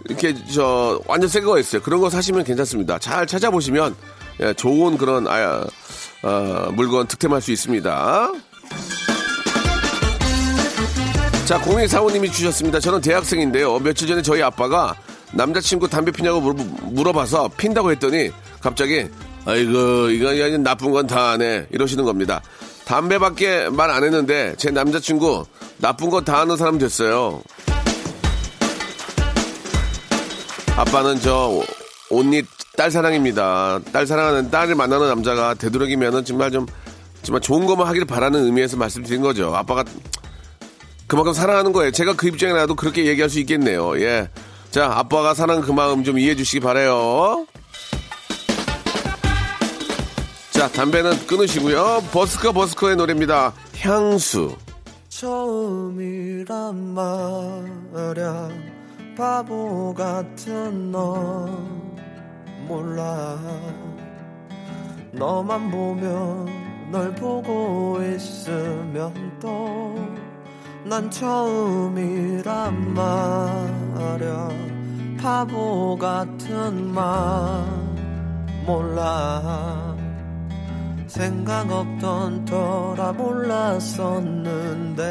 이렇게 0.08 0.34
저 0.50 0.98
완전 1.06 1.28
새 1.28 1.40
거가 1.42 1.58
있어요. 1.58 1.82
그런 1.82 2.00
거 2.00 2.08
사시면 2.08 2.44
괜찮습니다. 2.44 2.98
잘 2.98 3.26
찾아보시면 3.26 3.94
예, 4.40 4.54
좋은 4.54 4.96
그런 4.96 5.26
아, 5.28 5.64
어, 6.22 6.68
물건 6.72 7.06
득템할 7.08 7.42
수 7.42 7.52
있습니다. 7.52 8.32
자, 11.44 11.60
0245님이 11.60 12.32
주셨습니다. 12.32 12.80
저는 12.80 13.02
대학생인데요. 13.02 13.78
며칠 13.80 14.08
전에 14.08 14.22
저희 14.22 14.42
아빠가 14.42 14.94
남자친구 15.34 15.88
담배 15.88 16.10
피냐고 16.10 16.40
물- 16.40 16.54
물어봐서 16.84 17.50
핀다고 17.58 17.90
했더니 17.92 18.30
갑자기 18.60 19.06
아이고 19.44 20.08
이거 20.08 20.32
이거 20.32 20.56
나쁜 20.58 20.90
건다 20.90 21.32
아네 21.32 21.66
이러시는 21.70 22.04
겁니다. 22.04 22.40
담배밖에 22.86 23.68
말 23.68 23.90
안 23.90 24.04
했는데 24.04 24.54
제 24.56 24.70
남자친구 24.70 25.44
나쁜 25.78 26.08
거다 26.08 26.40
아는 26.40 26.56
사람 26.56 26.78
됐어요. 26.78 27.42
아빠는 30.76 31.18
저 31.20 31.62
온니 32.10 32.42
딸 32.76 32.90
사랑입니다. 32.90 33.80
딸 33.92 34.06
사랑하는 34.06 34.50
딸을 34.50 34.74
만나는 34.74 35.08
남자가 35.08 35.54
되도록이면은 35.54 36.24
정말 36.24 36.50
좀 36.50 36.66
정말 37.22 37.40
좋은 37.40 37.64
것만 37.66 37.86
하기를 37.88 38.06
바라는 38.06 38.44
의미에서 38.44 38.76
말씀드린 38.76 39.22
거죠. 39.22 39.54
아빠가 39.56 39.84
그만큼 41.06 41.32
사랑하는 41.32 41.72
거예요. 41.72 41.90
제가 41.92 42.14
그 42.14 42.28
입장에 42.28 42.52
나도 42.52 42.74
그렇게 42.74 43.06
얘기할 43.06 43.30
수 43.30 43.40
있겠네요. 43.40 43.98
예. 44.00 44.28
자, 44.70 44.90
아빠가 44.92 45.32
사는 45.32 45.60
그 45.62 45.72
마음 45.72 46.04
좀 46.04 46.18
이해해 46.18 46.36
주시기 46.36 46.60
바래요. 46.60 47.46
자, 50.50 50.68
담배는 50.68 51.26
끊으시고요. 51.26 52.04
버스커 52.12 52.52
버스커의 52.52 52.96
노래입니다. 52.96 53.54
향수. 53.78 54.54
처음이란 55.08 56.94
말야 56.94 58.50
바보 59.16 59.94
같은 59.94 60.92
너. 60.92 61.48
몰라. 62.68 63.38
너만 65.12 65.70
보면 65.70 66.90
널 66.90 67.14
보고 67.14 68.00
있으면 68.02 69.38
또 69.40 70.16
난 70.88 71.10
처음이란 71.10 72.94
말야. 72.94 74.48
바보 75.20 75.98
같은 75.98 76.94
말 76.94 77.04
몰라. 78.64 79.96
생각 81.08 81.68
없던 81.68 82.44
터라 82.44 83.12
몰랐었는데. 83.14 85.02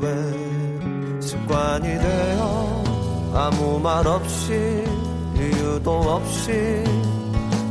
왜 0.00 0.51
습관이 1.32 1.88
되어 1.88 3.32
아무 3.34 3.80
말 3.80 4.06
없이 4.06 4.52
이유도 5.34 5.90
없이 5.90 6.52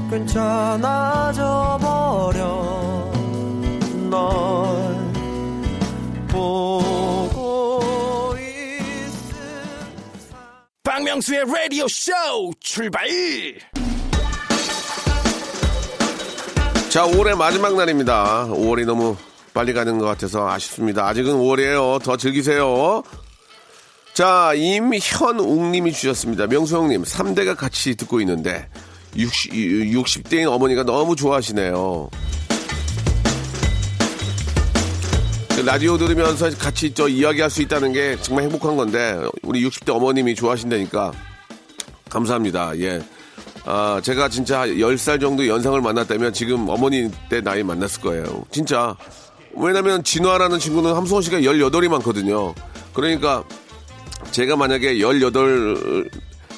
괜찮아져 0.10 1.78
버려 1.80 3.12
널 4.10 5.14
보고 6.28 8.34
있음 8.40 9.40
박명수의 10.84 11.46
라디오 11.46 11.88
쇼 11.88 12.12
출발 12.60 13.08
자, 16.90 17.06
5월의 17.06 17.38
마지막 17.38 17.78
날입니다. 17.78 18.48
5월이 18.48 18.86
너무 18.86 19.16
빨리 19.54 19.72
가는 19.72 19.98
것 19.98 20.08
같아서 20.08 20.50
아쉽습니다. 20.50 21.08
아직은 21.08 21.36
5월이에요. 21.36 22.04
더 22.04 22.18
즐기세요. 22.18 23.02
자, 24.14 24.54
임현웅님이 24.56 25.94
주셨습니다. 25.94 26.48
명수 26.48 26.76
형님, 26.76 27.04
3대가 27.04 27.56
같이 27.56 27.96
듣고 27.96 28.20
있는데 28.22 28.68
60, 29.16 29.54
60대인 29.54 30.48
어머니가 30.52 30.84
너무 30.84 31.16
좋아하시네요. 31.16 32.10
그 35.56 35.62
라디오 35.62 35.98
들으면서 35.98 36.50
같이 36.58 36.94
저 36.94 37.08
이야기할 37.08 37.50
수 37.50 37.62
있다는 37.62 37.94
게 37.94 38.18
정말 38.22 38.46
행복한 38.46 38.76
건데 38.76 39.18
우리 39.44 39.66
60대 39.66 39.96
어머님이 39.96 40.36
좋아하신다니까 40.36 41.14
감사합니다. 42.10 42.78
예. 42.80 43.02
아, 43.64 44.02
제가 44.04 44.28
진짜 44.28 44.66
10살 44.66 45.22
정도 45.22 45.48
연상을 45.48 45.80
만났다면 45.80 46.34
지금 46.34 46.68
어머니 46.68 47.10
때 47.30 47.42
나이 47.42 47.64
만났을 47.64 48.02
거예요. 48.02 48.44
진짜. 48.52 48.96
왜냐면 49.54 50.04
진화라는 50.04 50.60
친구는 50.60 50.96
함수원 50.96 51.22
씨가 51.22 51.40
18이 51.40 51.88
많거든요. 51.90 52.54
그러니까 52.94 53.44
제가 54.30 54.56
만약에 54.56 55.00
18, 55.02 56.10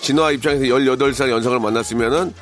진화 0.02 0.32
입장에서 0.32 0.64
18살 0.66 1.30
연상을 1.30 1.60
만났으면은 1.60 2.34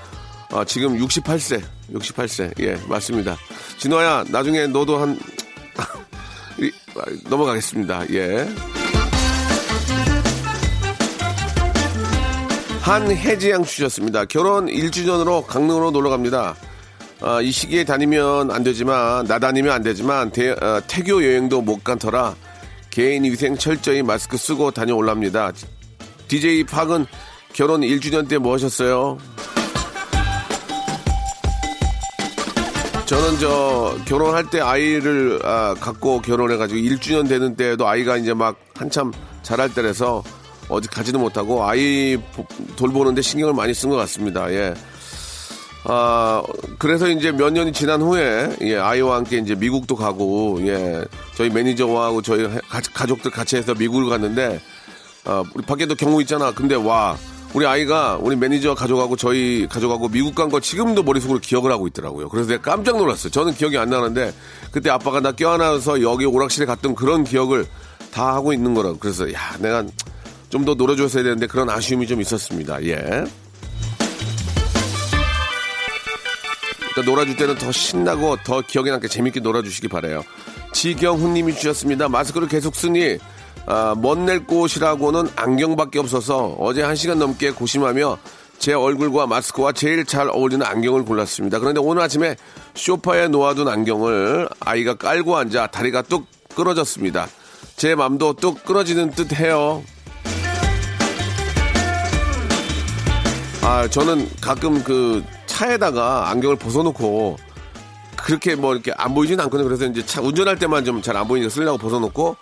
아, 0.51 0.65
지금 0.65 0.97
68세, 0.97 1.61
68세. 1.93 2.59
예, 2.61 2.75
맞습니다. 2.87 3.37
진화야, 3.77 4.25
나중에 4.27 4.67
너도 4.67 4.97
한, 4.97 5.17
이, 6.59 6.69
아, 6.97 7.03
넘어가겠습니다. 7.29 8.09
예. 8.13 8.49
한혜지양 12.81 13.63
주셨습니다. 13.63 14.25
결혼 14.25 14.65
1주년으로 14.65 15.45
강릉으로 15.45 15.91
놀러 15.91 16.09
갑니다. 16.09 16.55
아, 17.21 17.39
이 17.39 17.51
시기에 17.51 17.83
다니면 17.85 18.51
안 18.51 18.63
되지만, 18.63 19.25
나 19.27 19.37
다니면 19.39 19.71
안 19.71 19.83
되지만, 19.83 20.31
대, 20.31 20.49
어, 20.49 20.81
태교 20.87 21.23
여행도 21.23 21.61
못 21.61 21.81
간 21.83 21.97
터라 21.99 22.35
개인 22.91 23.23
위생 23.23 23.57
철저히 23.57 24.03
마스크 24.03 24.37
쓰고 24.37 24.69
다녀올랍니다. 24.71 25.51
DJ 26.27 26.65
팍은 26.65 27.05
결혼 27.53 27.81
1주년 27.81 28.27
때 28.29 28.37
뭐 28.37 28.53
하셨어요? 28.53 29.17
저는 33.05 33.39
저 33.39 33.97
결혼할 34.05 34.49
때 34.49 34.61
아이를 34.61 35.39
아, 35.43 35.75
갖고 35.79 36.21
결혼해가지고 36.21 36.79
1주년 36.79 37.27
되는 37.27 37.55
때에도 37.57 37.87
아이가 37.87 38.15
이제 38.15 38.33
막 38.33 38.55
한참 38.75 39.11
자랄 39.43 39.73
때라서 39.73 40.23
어디 40.69 40.87
가지도 40.87 41.19
못하고 41.19 41.65
아이 41.65 42.15
보- 42.33 42.45
돌보는데 42.77 43.21
신경을 43.21 43.53
많이 43.53 43.73
쓴 43.73 43.89
것 43.89 43.97
같습니다. 43.97 44.49
예. 44.53 44.73
아, 45.83 46.43
그래서 46.77 47.07
이제 47.09 47.31
몇 47.31 47.51
년이 47.51 47.73
지난 47.73 48.01
후에, 48.01 48.55
예, 48.61 48.77
아이와 48.77 49.15
함께 49.17 49.37
이제 49.37 49.55
미국도 49.55 49.95
가고, 49.95 50.59
예, 50.61 51.03
저희 51.35 51.49
매니저하고 51.49 52.21
저희 52.21 52.43
가, 52.43 52.81
가족들 52.93 53.31
같이 53.31 53.55
해서 53.57 53.73
미국을 53.73 54.09
갔는데, 54.09 54.61
아, 55.25 55.43
우리 55.55 55.65
밖에도 55.65 55.95
경우 55.95 56.21
있잖아. 56.21 56.51
근데 56.51 56.75
와, 56.75 57.17
우리 57.53 57.65
아이가 57.65 58.17
우리 58.21 58.35
매니저 58.35 58.75
가족하고 58.75 59.17
저희 59.17 59.67
가족하고 59.69 60.07
미국 60.07 60.35
간 60.35 60.49
거 60.49 60.59
지금도 60.59 61.03
머릿속으로 61.03 61.39
기억을 61.39 61.71
하고 61.71 61.85
있더라고요. 61.87 62.29
그래서 62.29 62.49
내가 62.49 62.61
깜짝 62.61 62.97
놀랐어요. 62.97 63.29
저는 63.31 63.53
기억이 63.55 63.77
안 63.77 63.89
나는데, 63.89 64.33
그때 64.71 64.89
아빠가 64.91 65.19
나 65.19 65.31
껴안아서 65.31 66.01
여기 66.03 66.25
오락실에 66.25 66.65
갔던 66.67 66.93
그런 66.95 67.23
기억을 67.23 67.65
다 68.11 68.35
하고 68.35 68.53
있는 68.53 68.73
거라고. 68.75 68.97
그래서, 68.99 69.31
야, 69.33 69.39
내가 69.59 69.83
좀 70.49 70.65
더 70.65 70.73
놀아줬어야 70.75 71.23
되는데 71.23 71.47
그런 71.47 71.69
아쉬움이 71.69 72.05
좀 72.07 72.19
있었습니다. 72.21 72.83
예. 72.83 73.23
일단 77.01 77.05
놀아줄 77.05 77.35
때는 77.35 77.55
더 77.55 77.71
신나고 77.71 78.37
더 78.43 78.61
기억에 78.61 78.91
남게 78.91 79.07
재밌게 79.07 79.39
놀아주시기 79.39 79.87
바래요. 79.87 80.23
지경훈님이 80.73 81.55
주셨습니다. 81.55 82.07
마스크를 82.07 82.47
계속 82.47 82.75
쓰니 82.75 83.17
아, 83.65 83.95
멋낼 83.97 84.45
곳이라고는 84.45 85.29
안경밖에 85.35 85.99
없어서 85.99 86.55
어제 86.59 86.81
한 86.81 86.95
시간 86.95 87.19
넘게 87.19 87.51
고심하며 87.51 88.17
제 88.59 88.73
얼굴과 88.73 89.27
마스크와 89.27 89.71
제일 89.71 90.05
잘 90.05 90.29
어울리는 90.29 90.65
안경을 90.65 91.05
골랐습니다. 91.05 91.59
그런데 91.59 91.79
오늘 91.79 92.03
아침에 92.03 92.35
소파에 92.75 93.27
놓아둔 93.27 93.67
안경을 93.67 94.47
아이가 94.59 94.95
깔고 94.95 95.37
앉아 95.37 95.67
다리가 95.67 96.03
뚝 96.03 96.27
끊어졌습니다. 96.55 97.27
제 97.77 97.95
맘도 97.95 98.33
뚝 98.33 98.63
끊어지는 98.63 99.11
듯 99.11 99.33
해요. 99.33 99.83
아, 103.63 103.87
저는 103.87 104.27
가끔 104.41 104.83
그 104.83 105.23
차에다가 105.61 106.29
안경을 106.31 106.55
벗어놓고 106.55 107.37
그렇게 108.17 108.55
뭐 108.55 108.73
이렇게 108.73 108.91
안 108.97 109.13
보이진 109.13 109.39
않거든요. 109.41 109.67
그래서 109.67 109.85
이제 109.85 110.03
차 110.05 110.19
운전할 110.21 110.57
때만 110.57 110.85
좀 110.85 111.01
잘 111.01 111.15
안 111.17 111.27
보이니까 111.27 111.49
쓰려고 111.51 111.77
벗어놓고 111.77 112.35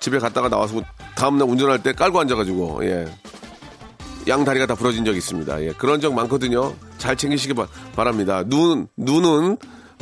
집에 0.00 0.18
갔다가 0.18 0.48
나와서 0.48 0.80
다음날 1.14 1.48
운전할 1.48 1.82
때 1.82 1.92
깔고 1.92 2.20
앉아가지고, 2.20 2.84
예. 2.84 3.06
양 4.28 4.44
다리가 4.44 4.66
다 4.66 4.74
부러진 4.76 5.04
적이 5.04 5.18
있습니다. 5.18 5.62
예. 5.64 5.72
그런 5.72 6.00
적 6.00 6.14
많거든요. 6.14 6.72
잘 6.96 7.16
챙기시기 7.16 7.52
바, 7.54 7.66
바랍니다. 7.96 8.44
눈, 8.46 8.86
눈은, 8.96 9.58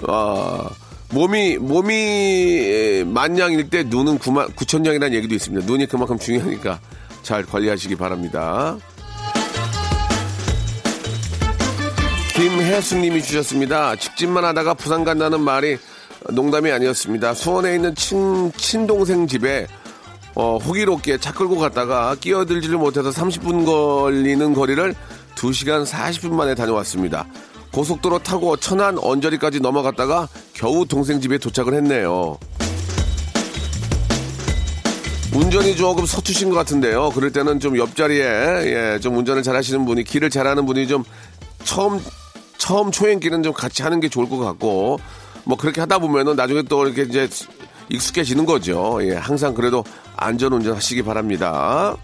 어, 0.07 0.69
몸이, 1.13 1.57
몸이 1.57 3.05
만냥일 3.07 3.71
때 3.71 3.83
눈은 3.85 4.19
구만, 4.19 4.53
구천냥이라는 4.55 5.17
얘기도 5.17 5.35
있습니다. 5.35 5.67
눈이 5.67 5.87
그만큼 5.87 6.19
중요하니까 6.19 6.79
잘 7.23 7.45
관리하시기 7.47 7.97
바랍니다. 7.97 8.77
김혜숙님이 12.37 13.23
주셨습니다. 13.23 13.97
직진만 13.97 14.45
하다가 14.45 14.75
부산 14.75 15.05
간다는 15.05 15.41
말이 15.41 15.79
농담이 16.29 16.71
아니었습니다. 16.71 17.33
수원에 17.33 17.75
있는 17.75 17.95
친, 17.95 18.53
친동생 18.53 19.27
집에 19.27 19.67
어, 20.35 20.59
호기롭게 20.59 21.17
차 21.17 21.33
끌고 21.33 21.57
갔다가 21.57 22.15
끼어들지를 22.21 22.77
못해서 22.77 23.09
30분 23.09 23.65
걸리는 23.65 24.53
거리를 24.53 24.95
2시간 25.35 25.87
40분 25.87 26.33
만에 26.33 26.55
다녀왔습니다. 26.55 27.27
고속도로 27.73 28.19
타고 28.19 28.59
천안 28.59 28.99
언저리까지 28.99 29.61
넘어갔다가 29.61 30.29
겨우 30.53 30.85
동생 30.85 31.23
집에 31.23 31.39
도착을 31.39 31.73
했네요. 31.73 32.39
운전이 35.33 35.75
조금 35.77 36.05
서투신 36.05 36.51
것 36.51 36.57
같은데요. 36.57 37.13
그럴 37.15 37.33
때는 37.33 37.61
좀 37.61 37.79
옆자리에 37.79 38.25
예, 38.25 39.01
좀 39.01 39.17
운전을 39.17 39.43
잘하시는 39.43 39.87
분이 39.87 40.05
길을 40.05 40.29
잘하는 40.29 40.67
분이 40.67 40.87
좀 40.87 41.03
처음 41.65 41.99
처음 42.67 42.91
초행길은 42.91 43.45
좀 43.45 43.53
같이 43.53 43.85
하는 43.85 44.01
게 44.01 44.09
좋을 44.09 44.29
것 44.29 44.39
같고 44.39 44.99
뭐 45.45 45.57
그렇게 45.57 45.81
하다 45.81 45.99
보면은 46.01 46.35
나중에 46.35 46.63
또 46.63 46.85
이렇게 46.85 47.03
이제 47.03 47.29
익숙해지는 47.91 48.45
거죠. 48.45 48.99
예, 49.03 49.15
항상 49.15 49.55
그래도 49.55 49.85
안전 50.17 50.53
운전하시기 50.53 51.03
바랍니다. 51.05 51.97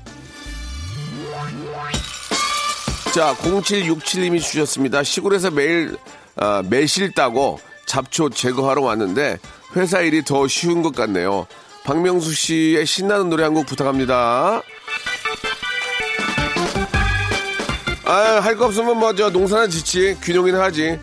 자, 3.13 3.35
0767님이 3.35 4.41
주셨습니다. 4.41 5.03
시골에서 5.03 5.51
매일 5.51 5.97
아, 6.37 6.63
매실 6.71 7.13
따고 7.13 7.59
잡초 7.87 8.31
제거하러 8.31 8.83
왔는데 8.83 9.39
회사 9.75 10.01
일이 10.01 10.25
더 10.25 10.47
쉬운 10.47 10.83
것 10.83 10.95
같네요. 10.95 11.49
박명수 11.83 12.33
씨의 12.33 12.87
신나는 12.87 13.31
노래 13.31 13.43
한 13.43 13.53
곡 13.55 13.67
부탁합니다. 13.67 14.63
아, 18.05 18.41
할 18.43 18.57
거 18.57 18.67
없으면 18.67 18.99
뭐, 18.99 19.15
저, 19.15 19.31
농사나 19.31 19.69
짓지. 19.69 20.17
균형이나 20.23 20.61
하지. 20.61 20.99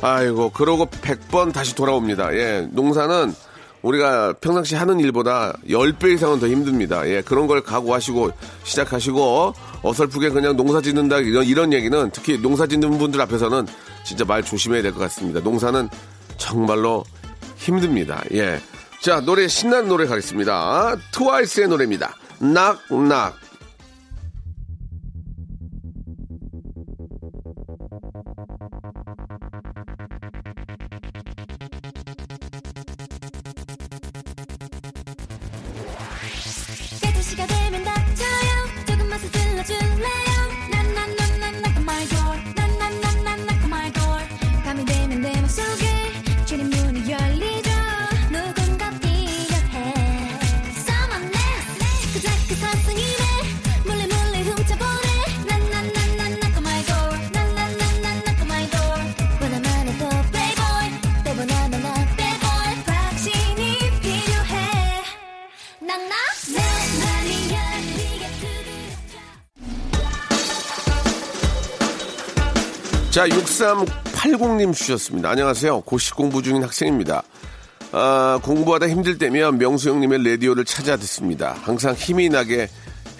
아이고, 0.00 0.50
그러고 0.50 0.86
100번 0.86 1.52
다시 1.52 1.74
돌아옵니다. 1.74 2.32
예, 2.34 2.68
농사는 2.70 3.34
우리가 3.82 4.34
평상시 4.40 4.74
하는 4.76 5.00
일보다 5.00 5.52
10배 5.68 6.14
이상은 6.14 6.38
더 6.38 6.46
힘듭니다. 6.48 7.08
예, 7.08 7.20
그런 7.22 7.46
걸 7.46 7.62
각오하시고 7.62 8.30
시작하시고 8.64 9.54
어설프게 9.82 10.30
그냥 10.30 10.56
농사 10.56 10.80
짓는다 10.80 11.18
이런, 11.18 11.44
이런 11.44 11.72
얘기는 11.72 12.10
특히 12.12 12.38
농사 12.38 12.66
짓는 12.66 12.98
분들 12.98 13.20
앞에서는 13.20 13.66
진짜 14.04 14.24
말 14.24 14.42
조심해야 14.42 14.82
될 14.82 14.92
것 14.92 14.98
같습니다. 15.00 15.40
농사는 15.40 15.88
정말로 16.38 17.04
힘듭니다. 17.56 18.22
예. 18.32 18.60
자, 19.00 19.20
노래 19.20 19.46
신나는 19.46 19.88
노래 19.88 20.06
가겠습니다. 20.06 20.96
트와이스의 21.12 21.68
노래입니다. 21.68 22.14
낙낙. 22.40 23.36
자, 73.18 73.26
6380님 73.26 74.72
주셨습니다. 74.72 75.30
안녕하세요. 75.30 75.80
고시 75.80 76.12
공부 76.12 76.40
중인 76.40 76.62
학생입니다. 76.62 77.24
아, 77.90 78.38
공부하다 78.44 78.88
힘들 78.88 79.18
때면 79.18 79.58
명수 79.58 79.88
형님의 79.90 80.22
라디오를 80.22 80.64
찾아 80.64 80.96
듣습니다. 80.98 81.56
항상 81.62 81.94
힘이 81.94 82.28
나게 82.28 82.68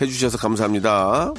해주셔서 0.01 0.39
감사합니다. 0.39 1.33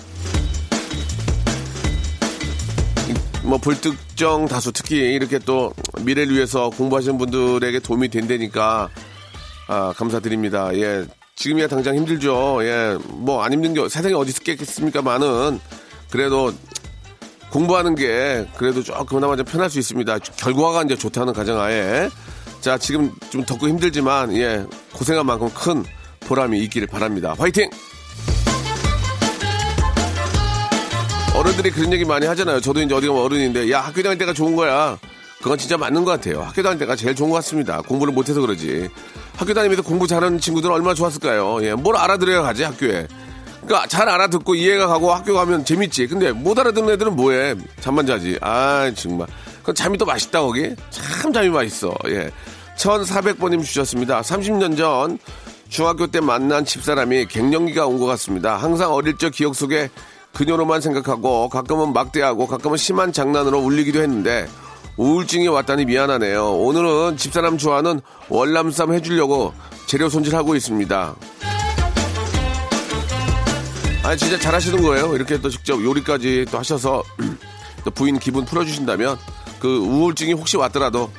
이- 3.07 3.47
뭐, 3.47 3.57
불특정 3.59 4.49
다수 4.49 4.73
특히 4.73 4.97
이렇게 4.97 5.39
또 5.39 5.73
미래를 6.01 6.35
위해서 6.35 6.69
공부하시는 6.69 7.17
분들에게 7.17 7.79
도움이 7.79 8.09
된다니까, 8.09 8.89
아, 9.69 9.93
감사드립니다. 9.95 10.75
예. 10.75 11.05
지금이야 11.37 11.69
당장 11.69 11.95
힘들죠. 11.95 12.59
예. 12.63 12.97
뭐, 13.05 13.41
안 13.41 13.53
힘든 13.53 13.73
게 13.73 13.87
세상에 13.87 14.13
어디 14.15 14.31
있겠습니까? 14.31 15.01
많은. 15.01 15.61
그래도 16.11 16.51
공부하는 17.51 17.95
게 17.95 18.45
그래도 18.57 18.83
조금 18.83 19.17
그나마 19.17 19.35
좀 19.35 19.45
편할 19.45 19.69
수 19.69 19.79
있습니다. 19.79 20.19
결과가 20.19 20.83
이제 20.83 20.95
좋다는 20.95 21.33
가정하에. 21.33 22.09
자, 22.61 22.77
지금 22.77 23.11
좀 23.29 23.43
덥고 23.45 23.67
힘들지만, 23.67 24.35
예, 24.35 24.65
고생한 24.93 25.25
만큼 25.25 25.49
큰 25.53 25.83
보람이 26.21 26.59
있기를 26.63 26.87
바랍니다. 26.87 27.33
화이팅! 27.37 27.69
어른들이 31.35 31.71
그런 31.71 31.93
얘기 31.93 32.03
많이 32.03 32.25
하잖아요. 32.25 32.59
저도 32.59 32.81
이제 32.81 32.93
어디 32.93 33.07
가면 33.07 33.21
어른인데, 33.23 33.71
야, 33.71 33.79
학교 33.79 34.03
다닐 34.03 34.17
때가 34.17 34.33
좋은 34.33 34.55
거야. 34.55 34.97
그건 35.41 35.57
진짜 35.57 35.77
맞는 35.77 36.03
것 36.03 36.11
같아요. 36.11 36.41
학교 36.41 36.61
다닐 36.61 36.77
때가 36.79 36.97
제일 36.97 37.15
좋은 37.15 37.29
것 37.29 37.37
같습니다. 37.37 37.81
공부를 37.81 38.13
못해서 38.13 38.41
그러지. 38.41 38.89
학교 39.37 39.53
다니면서 39.53 39.81
공부 39.81 40.05
잘하는 40.05 40.37
친구들은 40.37 40.75
얼마나 40.75 40.93
좋았을까요? 40.93 41.63
예, 41.63 41.73
뭘 41.73 41.95
알아들어야 41.95 42.41
가지, 42.41 42.63
학교에. 42.63 43.07
그러니까 43.69 43.87
잘 43.87 44.09
알아듣고 44.09 44.55
이해가 44.55 44.87
가고 44.87 45.13
학교 45.13 45.35
가면 45.35 45.63
재밌지. 45.63 46.07
근데 46.07 46.31
못 46.31 46.57
알아듣는 46.57 46.91
애들은 46.95 47.15
뭐해? 47.15 47.53
잠만 47.79 48.07
자지. 48.07 48.35
아, 48.41 48.91
정말. 48.95 49.27
그 49.61 49.71
잠이 49.75 49.95
또 49.99 50.05
맛있다, 50.07 50.41
거기. 50.41 50.75
참 50.89 51.31
잠이 51.31 51.49
맛있어. 51.49 51.93
예. 52.07 52.31
1400번님 52.77 53.63
주셨습니다. 53.63 54.21
30년 54.21 54.75
전 54.75 55.19
중학교 55.69 56.07
때 56.07 56.19
만난 56.19 56.65
집사람이 56.65 57.27
갱년기가 57.27 57.85
온 57.85 57.99
것 57.99 58.07
같습니다. 58.07 58.57
항상 58.57 58.91
어릴 58.91 59.19
적 59.19 59.31
기억 59.31 59.53
속에 59.53 59.91
그녀로만 60.33 60.81
생각하고 60.81 61.49
가끔은 61.49 61.93
막대하고 61.93 62.47
가끔은 62.47 62.75
심한 62.77 63.13
장난으로 63.13 63.59
울리기도 63.59 64.01
했는데 64.01 64.47
우울증이 64.97 65.47
왔다니 65.47 65.85
미안하네요. 65.85 66.55
오늘은 66.55 67.17
집사람 67.17 67.59
좋아하는 67.59 68.01
월남쌈 68.29 68.93
해주려고 68.93 69.53
재료 69.85 70.09
손질하고 70.09 70.55
있습니다. 70.55 71.15
아니 74.09 74.17
진짜 74.17 74.39
잘하시는 74.39 74.81
거예요. 74.81 75.13
이렇게 75.13 75.39
또 75.39 75.51
직접 75.51 75.83
요리까지 75.83 76.47
또 76.49 76.57
하셔서 76.57 77.03
또 77.85 77.91
부인 77.91 78.17
기분 78.17 78.43
풀어주신다면 78.43 79.19
그 79.59 79.77
우울증이 79.77 80.33
혹시 80.33 80.57
왔더라도 80.57 81.11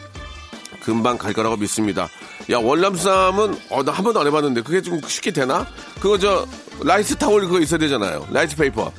금방 0.83 1.17
갈 1.17 1.33
거라고 1.33 1.57
믿습니다. 1.57 2.09
야 2.51 2.59
월남쌈은 2.59 3.61
어, 3.71 3.85
나 3.85 3.93
한 3.93 4.03
번도 4.03 4.19
안 4.19 4.27
해봤는데 4.27 4.63
그게 4.63 4.83
좀 4.83 5.01
쉽게 5.07 5.31
되나? 5.31 5.69
그거 6.01 6.19
저 6.19 6.45
rice 6.83 7.15
towel 7.15 7.43
그거 7.43 7.61
있어야 7.61 7.79
되잖아요. 7.79 8.27
rice 8.33 8.57
paper 8.57 8.91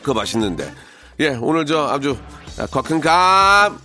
그거 0.00 0.14
맛있는데 0.14 0.74
예 1.20 1.28
오늘 1.40 1.64
저 1.64 1.86
아주 1.86 2.18
곽큰감 2.72 3.78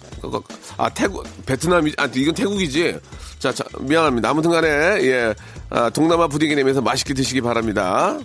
아 0.77 0.89
태국 0.89 1.27
베트남이 1.45 1.93
아 1.97 2.09
이건 2.11 2.33
태국이지. 2.33 2.99
자, 3.37 3.53
자 3.53 3.63
미안합니다. 3.81 4.29
아무튼간에 4.29 4.67
예 5.03 5.35
아, 5.69 5.91
동남아 5.91 6.27
부대기 6.27 6.55
내면서 6.55 6.81
맛있게 6.81 7.13
드시기 7.13 7.41
바랍니다. 7.41 8.17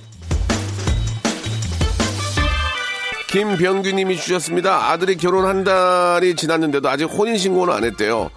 김병규님이 3.33 4.19
주셨습니다. 4.19 4.91
아들이 4.91 5.17
결혼 5.17 5.47
한 5.47 5.65
달이 5.65 6.37
지났는데도 6.37 6.89
아직 6.91 7.05
혼인신고는 7.05 7.73
안 7.73 7.83
했대요. 7.85 8.31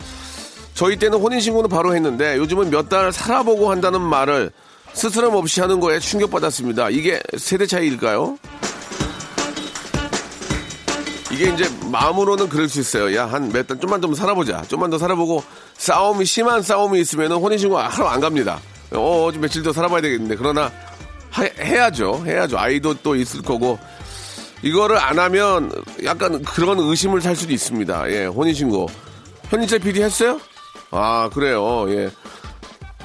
저희 0.73 0.95
때는 0.97 1.19
혼인신고는 1.19 1.69
바로 1.69 1.93
했는데 1.93 2.37
요즘은 2.37 2.69
몇 2.69 2.87
달 2.87 3.11
살아보고 3.11 3.69
한다는 3.71 3.99
말을 4.01 4.51
스스럼 4.93 5.35
없이 5.35 5.59
하는 5.59 5.81
거에 5.81 5.99
충격받았습니다. 5.99 6.91
이게 6.91 7.19
세대 7.37 7.65
차이일까요? 7.65 8.37
이게 11.31 11.49
이제 11.49 11.69
마음으로는 11.91 12.47
그럴 12.47 12.69
수 12.69 12.79
있어요. 12.79 13.13
야, 13.17 13.25
한 13.25 13.49
몇 13.51 13.67
달 13.67 13.77
좀만 13.77 14.01
좀 14.01 14.13
살아보자. 14.15 14.61
좀만 14.69 14.89
더 14.91 14.97
살아보고 14.97 15.43
싸움이 15.77 16.23
심한 16.23 16.61
싸움이 16.61 17.01
있으면 17.01 17.33
혼인신고 17.33 17.77
하러 17.77 18.07
안 18.07 18.21
갑니다. 18.21 18.61
어, 18.91 19.29
좀 19.33 19.41
며칠 19.41 19.61
더 19.61 19.73
살아봐야 19.73 19.99
되겠는데. 20.01 20.35
그러나 20.37 20.71
하- 21.31 21.43
해야죠. 21.59 22.23
해야죠. 22.25 22.57
아이도 22.57 22.93
또 23.03 23.13
있을 23.17 23.41
거고 23.41 23.77
이거를 24.61 24.97
안 24.97 25.19
하면 25.19 25.71
약간 26.03 26.41
그런 26.43 26.79
의심을 26.79 27.21
살 27.21 27.35
수도 27.35 27.53
있습니다. 27.53 28.11
예, 28.11 28.25
혼인신고. 28.25 28.87
현인철 29.49 29.79
PD 29.79 30.01
했어요? 30.01 30.39
아, 30.91 31.29
그래요. 31.33 31.85
예. 31.89 32.09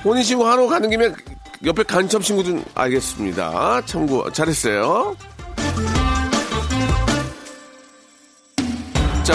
혼인신고 0.04 0.46
하러 0.46 0.66
가는 0.68 0.88
김에 0.88 1.12
옆에 1.64 1.82
간첩 1.82 2.22
친구 2.22 2.42
좀 2.42 2.64
알겠습니다. 2.74 3.82
참고, 3.84 4.30
잘했어요. 4.32 5.14
자, 9.22 9.34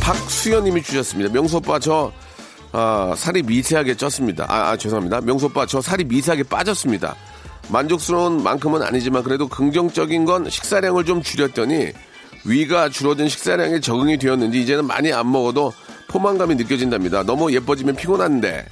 박수현님이 0.00 0.82
주셨습니다. 0.82 1.32
명수 1.32 1.56
오빠, 1.56 1.80
저, 1.80 2.12
아, 2.70 3.12
살이 3.16 3.42
미세하게 3.42 3.94
쪘습니다. 3.94 4.42
아, 4.48 4.70
아, 4.70 4.76
죄송합니다. 4.76 5.20
명수 5.22 5.46
오빠, 5.46 5.66
저 5.66 5.80
살이 5.80 6.04
미세하게 6.04 6.44
빠졌습니다. 6.44 7.16
만족스러운 7.68 8.42
만큼은 8.42 8.82
아니지만 8.82 9.22
그래도 9.22 9.48
긍정적인 9.48 10.24
건 10.24 10.48
식사량을 10.48 11.04
좀 11.04 11.22
줄였더니 11.22 11.88
위가 12.44 12.88
줄어든 12.88 13.28
식사량에 13.28 13.80
적응이 13.80 14.18
되었는지 14.18 14.62
이제는 14.62 14.86
많이 14.86 15.12
안 15.12 15.30
먹어도 15.30 15.72
포만감이 16.08 16.54
느껴진답니다. 16.54 17.24
너무 17.24 17.52
예뻐지면 17.52 17.96
피곤한데. 17.96 18.64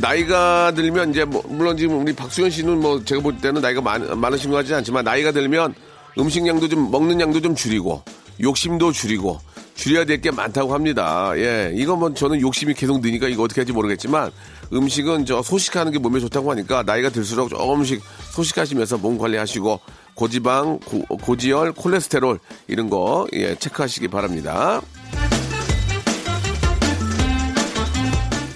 나이가 0.00 0.72
들면 0.74 1.10
이제 1.10 1.24
뭐 1.24 1.42
물론 1.48 1.76
지금 1.76 2.00
우리 2.02 2.12
박수현 2.12 2.50
씨는 2.50 2.80
뭐 2.80 3.02
제가 3.04 3.22
볼 3.22 3.38
때는 3.38 3.62
나이가 3.62 3.80
많, 3.80 4.18
많으신 4.18 4.50
것 4.50 4.56
같지 4.56 4.74
않지만 4.74 5.04
나이가 5.04 5.30
들면 5.30 5.72
음식량도 6.18 6.68
좀 6.68 6.90
먹는 6.90 7.20
양도 7.20 7.40
좀 7.40 7.54
줄이고 7.54 8.02
욕심도 8.40 8.90
줄이고 8.92 9.38
줄여야 9.76 10.04
될 10.04 10.20
게 10.20 10.30
많다고 10.30 10.74
합니다. 10.74 11.32
예, 11.36 11.72
이건 11.74 11.98
뭐 12.00 12.12
저는 12.12 12.40
욕심이 12.40 12.74
계속 12.74 13.00
느니까 13.00 13.28
이거 13.28 13.44
어떻게 13.44 13.60
할지 13.60 13.72
모르겠지만 13.72 14.30
음식은 14.72 15.26
저 15.26 15.42
소식하는 15.42 15.92
게 15.92 15.98
몸에 15.98 16.20
좋다고 16.20 16.50
하니까 16.50 16.82
나이가 16.82 17.10
들수록 17.10 17.50
조금씩 17.50 18.02
소식하시면서 18.30 18.98
몸 18.98 19.18
관리하시고 19.18 19.80
고지방, 20.14 20.78
고, 20.80 21.36
지혈 21.36 21.72
콜레스테롤 21.72 22.38
이런 22.68 22.88
거 22.88 23.26
예, 23.32 23.54
체크하시기 23.56 24.08
바랍니다. 24.08 24.80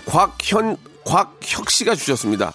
곽현 0.07 0.77
곽혁 1.05 1.71
씨가 1.71 1.95
주셨습니다. 1.95 2.53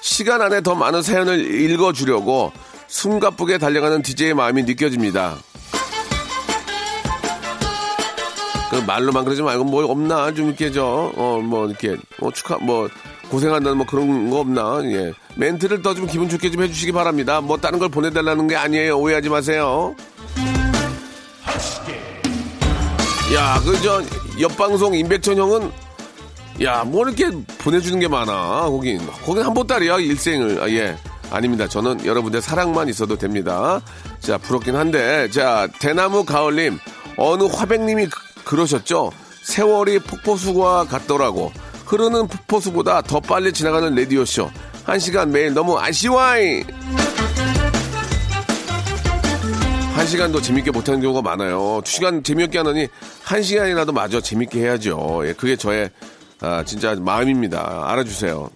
시간 0.00 0.42
안에 0.42 0.60
더 0.62 0.74
많은 0.74 1.02
사연을 1.02 1.60
읽어주려고 1.70 2.52
숨가쁘게 2.88 3.58
달려가는 3.58 4.02
DJ의 4.02 4.34
마음이 4.34 4.62
느껴집니다. 4.62 5.36
그 8.70 8.76
말로만 8.86 9.24
그러지 9.24 9.42
말고 9.42 9.64
뭐 9.64 9.84
없나? 9.84 10.32
좀 10.34 10.48
이렇게 10.48 10.70
저어뭐 10.72 11.66
이렇게 11.68 11.96
뭐 12.18 12.32
축하 12.32 12.56
뭐 12.58 12.88
고생한다는 13.30 13.78
뭐 13.78 13.86
그런 13.86 14.28
거 14.30 14.40
없나? 14.40 14.80
예. 14.84 15.12
멘트를 15.36 15.82
더 15.82 15.94
좀 15.94 16.06
기분 16.06 16.28
좋게 16.28 16.50
좀 16.50 16.62
해주시기 16.62 16.92
바랍니다. 16.92 17.40
뭐 17.40 17.56
다른 17.56 17.78
걸 17.78 17.88
보내달라는 17.88 18.48
게 18.48 18.56
아니에요. 18.56 18.98
오해하지 18.98 19.28
마세요. 19.28 19.94
야그 23.34 23.82
저 23.82 24.02
옆방송 24.40 24.94
임백천 24.94 25.36
형은 25.36 25.70
야 26.62 26.84
뭐 26.84 27.06
이렇게 27.06 27.30
보내주는 27.58 27.98
게 28.00 28.08
많아? 28.08 28.62
거긴 28.68 29.00
거긴 29.24 29.44
한 29.44 29.54
보따리야 29.54 29.98
일생을. 29.98 30.62
아, 30.62 30.68
예. 30.70 30.96
아닙니다. 31.30 31.66
저는 31.68 32.04
여러분들 32.04 32.40
사랑만 32.40 32.88
있어도 32.88 33.16
됩니다. 33.16 33.80
자 34.20 34.38
부럽긴 34.38 34.74
한데. 34.76 35.28
자 35.30 35.68
대나무 35.80 36.24
가을님. 36.24 36.78
어느 37.16 37.44
화백님이 37.44 38.06
그러셨죠? 38.46 39.12
세월이 39.42 39.98
폭포수와 39.98 40.84
같더라고. 40.84 41.52
흐르는 41.84 42.28
폭포수보다 42.28 43.02
더 43.02 43.20
빨리 43.20 43.52
지나가는 43.52 43.94
레디오쇼. 43.94 44.50
한 44.84 44.98
시간 44.98 45.30
매일 45.30 45.52
너무 45.52 45.78
아쉬워이! 45.78 46.64
한 49.94 50.06
시간도 50.06 50.40
재밌게 50.40 50.70
못하는 50.70 51.00
경우가 51.00 51.22
많아요. 51.22 51.80
두 51.84 51.90
시간 51.90 52.22
재미없게 52.22 52.58
하느니 52.58 52.86
한 53.24 53.42
시간이라도 53.42 53.92
마저 53.92 54.20
재밌게 54.20 54.60
해야죠. 54.60 55.22
예, 55.24 55.32
그게 55.32 55.56
저의 55.56 55.90
아, 56.40 56.62
진짜 56.64 56.94
마음입니다. 56.94 57.84
알아주세요. 57.90 58.50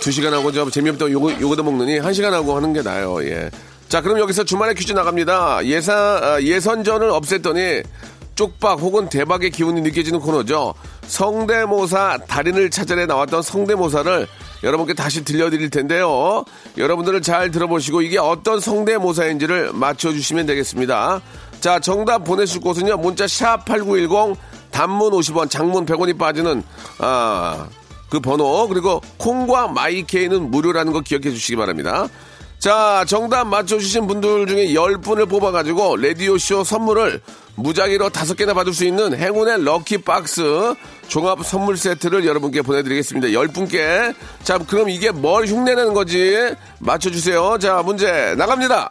두 0.00 0.12
시간 0.12 0.34
하고 0.34 0.52
저 0.52 0.68
재미없다고 0.68 1.10
요거, 1.10 1.40
요거도 1.40 1.62
먹느니 1.64 1.98
한 1.98 2.12
시간 2.12 2.34
하고 2.34 2.56
하는 2.56 2.72
게 2.72 2.82
나아요. 2.82 3.24
예. 3.24 3.50
자, 3.92 4.00
그럼 4.00 4.18
여기서 4.20 4.44
주말에 4.44 4.72
퀴즈 4.72 4.94
나갑니다. 4.94 5.66
예산, 5.66 5.98
아, 5.98 6.40
예선전을 6.40 7.10
없앴더니 7.10 7.84
쪽박 8.34 8.80
혹은 8.80 9.10
대박의 9.10 9.50
기운이 9.50 9.82
느껴지는 9.82 10.18
코너죠. 10.18 10.72
성대모사 11.02 12.20
달인을 12.26 12.70
찾아내 12.70 13.04
나왔던 13.04 13.42
성대모사를 13.42 14.26
여러분께 14.62 14.94
다시 14.94 15.22
들려드릴 15.24 15.68
텐데요. 15.68 16.42
여러분들을 16.78 17.20
잘 17.20 17.50
들어보시고 17.50 18.00
이게 18.00 18.16
어떤 18.16 18.60
성대모사인지를 18.60 19.74
맞춰주시면 19.74 20.46
되겠습니다. 20.46 21.20
자, 21.60 21.78
정답 21.78 22.24
보내실 22.24 22.62
곳은요. 22.62 22.96
문자 22.96 23.26
샵 23.26 23.66
8910 23.66 24.38
단문 24.70 25.12
50원, 25.12 25.50
장문 25.50 25.84
100원이 25.84 26.16
빠지는, 26.16 26.62
아, 26.96 27.68
그 28.08 28.20
번호. 28.20 28.66
그리고 28.68 29.02
콩과 29.18 29.68
마이케이는 29.68 30.50
무료라는 30.50 30.94
거 30.94 31.02
기억해 31.02 31.30
주시기 31.30 31.56
바랍니다. 31.56 32.08
자, 32.62 33.04
정답 33.08 33.48
맞춰주신 33.48 34.06
분들 34.06 34.46
중에 34.46 34.66
10분을 34.68 35.28
뽑아가지고, 35.28 35.96
라디오쇼 35.96 36.62
선물을 36.62 37.20
무작위로 37.56 38.10
5개나 38.10 38.54
받을 38.54 38.72
수 38.72 38.84
있는 38.84 39.18
행운의 39.18 39.64
럭키박스 39.64 40.76
종합 41.08 41.44
선물 41.44 41.76
세트를 41.76 42.24
여러분께 42.24 42.62
보내드리겠습니다. 42.62 43.26
10분께. 43.30 44.14
자, 44.44 44.58
그럼 44.58 44.90
이게 44.90 45.10
뭘 45.10 45.46
흉내내는 45.46 45.92
거지? 45.92 46.54
맞춰주세요. 46.78 47.58
자, 47.58 47.82
문제 47.82 48.36
나갑니다. 48.36 48.88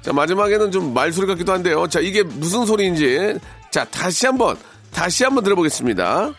자, 0.00 0.12
마지막에는 0.14 0.72
좀 0.72 0.94
말소리 0.94 1.26
같기도 1.26 1.52
한데요. 1.52 1.86
자, 1.88 2.00
이게 2.00 2.22
무슨 2.22 2.64
소리인지. 2.64 3.38
자, 3.70 3.84
다시 3.84 4.24
한 4.24 4.38
번, 4.38 4.56
다시 4.94 5.24
한번 5.24 5.44
들어보겠습니다. 5.44 6.32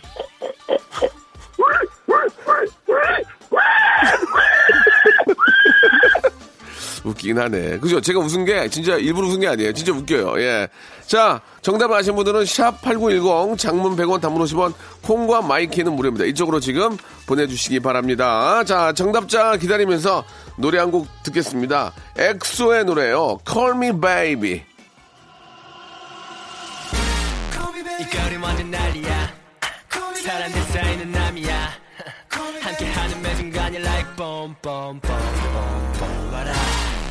웃기긴 7.05 7.37
하네. 7.39 7.77
그죠? 7.79 8.01
제가 8.01 8.19
웃은 8.19 8.45
게 8.45 8.67
진짜 8.69 8.95
일부러 8.95 9.27
웃은 9.27 9.39
게 9.39 9.47
아니에요. 9.47 9.71
진짜 9.73 9.91
웃겨요. 9.93 10.41
예. 10.41 10.67
자, 11.05 11.39
정답 11.61 11.91
아신 11.91 12.15
분들은 12.15 12.41
샵8910 12.43 13.57
장문 13.57 13.95
100원 13.95 14.19
단문 14.21 14.43
50원 14.43 14.73
콩과 15.03 15.41
마이키는 15.43 15.93
무료입니다. 15.93 16.25
이쪽으로 16.25 16.59
지금 16.59 16.97
보내주시기 17.27 17.79
바랍니다. 17.79 18.63
자, 18.63 18.91
정답자 18.93 19.55
기다리면서 19.57 20.23
노래 20.57 20.79
한 20.79 20.91
곡 20.91 21.07
듣겠습니다. 21.23 21.91
엑소의 22.17 22.85
노래요. 22.85 23.39
Call 23.47 23.75
Me 23.75 23.91
Baby. 23.99 24.63
이 27.97 28.03
거리 28.09 28.35
완전 28.37 28.69
난리야 28.71 29.33
사람들 30.23 30.61
사이는 30.63 31.11
남이야 31.11 31.69
함께하는 32.61 33.21
매 33.21 33.35
순간이 33.35 33.77
like 33.77 34.15
boom 34.17 34.55
boom 34.61 34.99
boom 34.99 35.34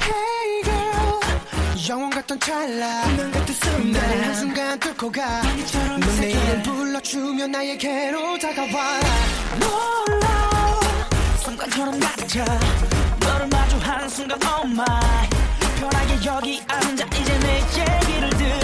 Hey 0.04 0.62
girl. 0.64 1.20
영원 1.88 2.10
같던 2.10 2.40
찰나. 2.40 3.04
운명 3.06 3.30
같은 3.32 3.54
순간. 3.54 3.92
나를 3.92 4.24
한순간 4.26 4.80
뚫고 4.80 5.12
가넌내 5.12 6.30
이름 6.30 6.62
불러주면 6.62 7.50
나에게로 7.50 8.38
다가와. 8.38 9.00
놀라. 9.60 10.80
순간처럼 11.42 12.00
다가차 12.00 12.44
너를 13.20 13.46
마주하는 13.48 14.08
순간 14.08 14.38
oh 14.42 14.66
my. 14.70 15.28
편하게 15.78 16.24
여기 16.26 16.62
앉아. 16.68 17.04
이제 17.06 17.38
내 17.40 17.58
얘기를 17.60 18.30
들 18.30 18.63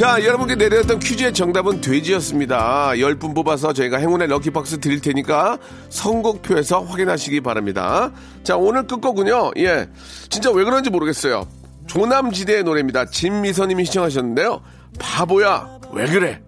자, 0.00 0.24
여러분께 0.24 0.54
내렸던 0.54 0.98
퀴즈의 0.98 1.34
정답은 1.34 1.82
돼지였습니다. 1.82 2.92
10분 2.92 3.34
뽑아서 3.34 3.74
저희가 3.74 3.98
행운의 3.98 4.28
럭키박스 4.28 4.80
드릴 4.80 5.02
테니까 5.02 5.58
선곡표에서 5.90 6.80
확인하시기 6.80 7.42
바랍니다. 7.42 8.10
자, 8.42 8.56
오늘 8.56 8.86
끝곡은요. 8.86 9.50
예. 9.58 9.90
진짜 10.30 10.50
왜 10.52 10.64
그런지 10.64 10.88
모르겠어요. 10.88 11.46
조남지대의 11.86 12.64
노래입니다. 12.64 13.10
진미선님이 13.10 13.84
시청하셨는데요. 13.84 14.62
바보야, 14.98 15.68
왜 15.92 16.06
그래? 16.06 16.40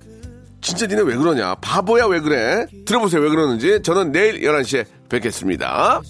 진짜 0.62 0.86
니네 0.86 1.02
왜 1.02 1.14
그러냐? 1.14 1.56
바보야, 1.56 2.06
왜 2.06 2.20
그래? 2.20 2.64
들어보세요, 2.86 3.20
왜 3.20 3.28
그러는지. 3.28 3.82
저는 3.82 4.12
내일 4.12 4.40
11시에 4.40 4.86
뵙겠습니다. 5.10 6.00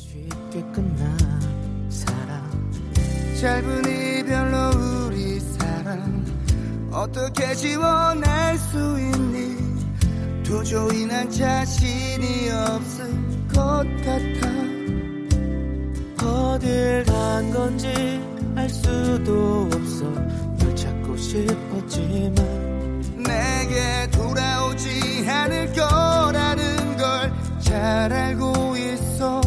어떻게 6.93 7.55
지워낼 7.55 8.59
수 8.59 8.77
있니? 8.99 10.43
도저히 10.45 11.07
난 11.07 11.31
자신이 11.31 12.51
없을 12.51 13.07
것 13.55 13.85
같아. 14.05 14.53
어딜 16.25 17.05
간 17.05 17.51
건지 17.51 18.21
알 18.55 18.69
수도 18.69 19.69
없어. 19.73 20.05
널 20.59 20.77
찾고 20.77 21.17
싶었지만 21.17 22.35
내게 23.17 24.11
돌아오지 24.11 25.27
않을 25.29 25.73
거라는 25.73 26.97
걸 26.97 27.53
잘 27.73 28.13
알고 28.13 28.77
있어 28.77 29.41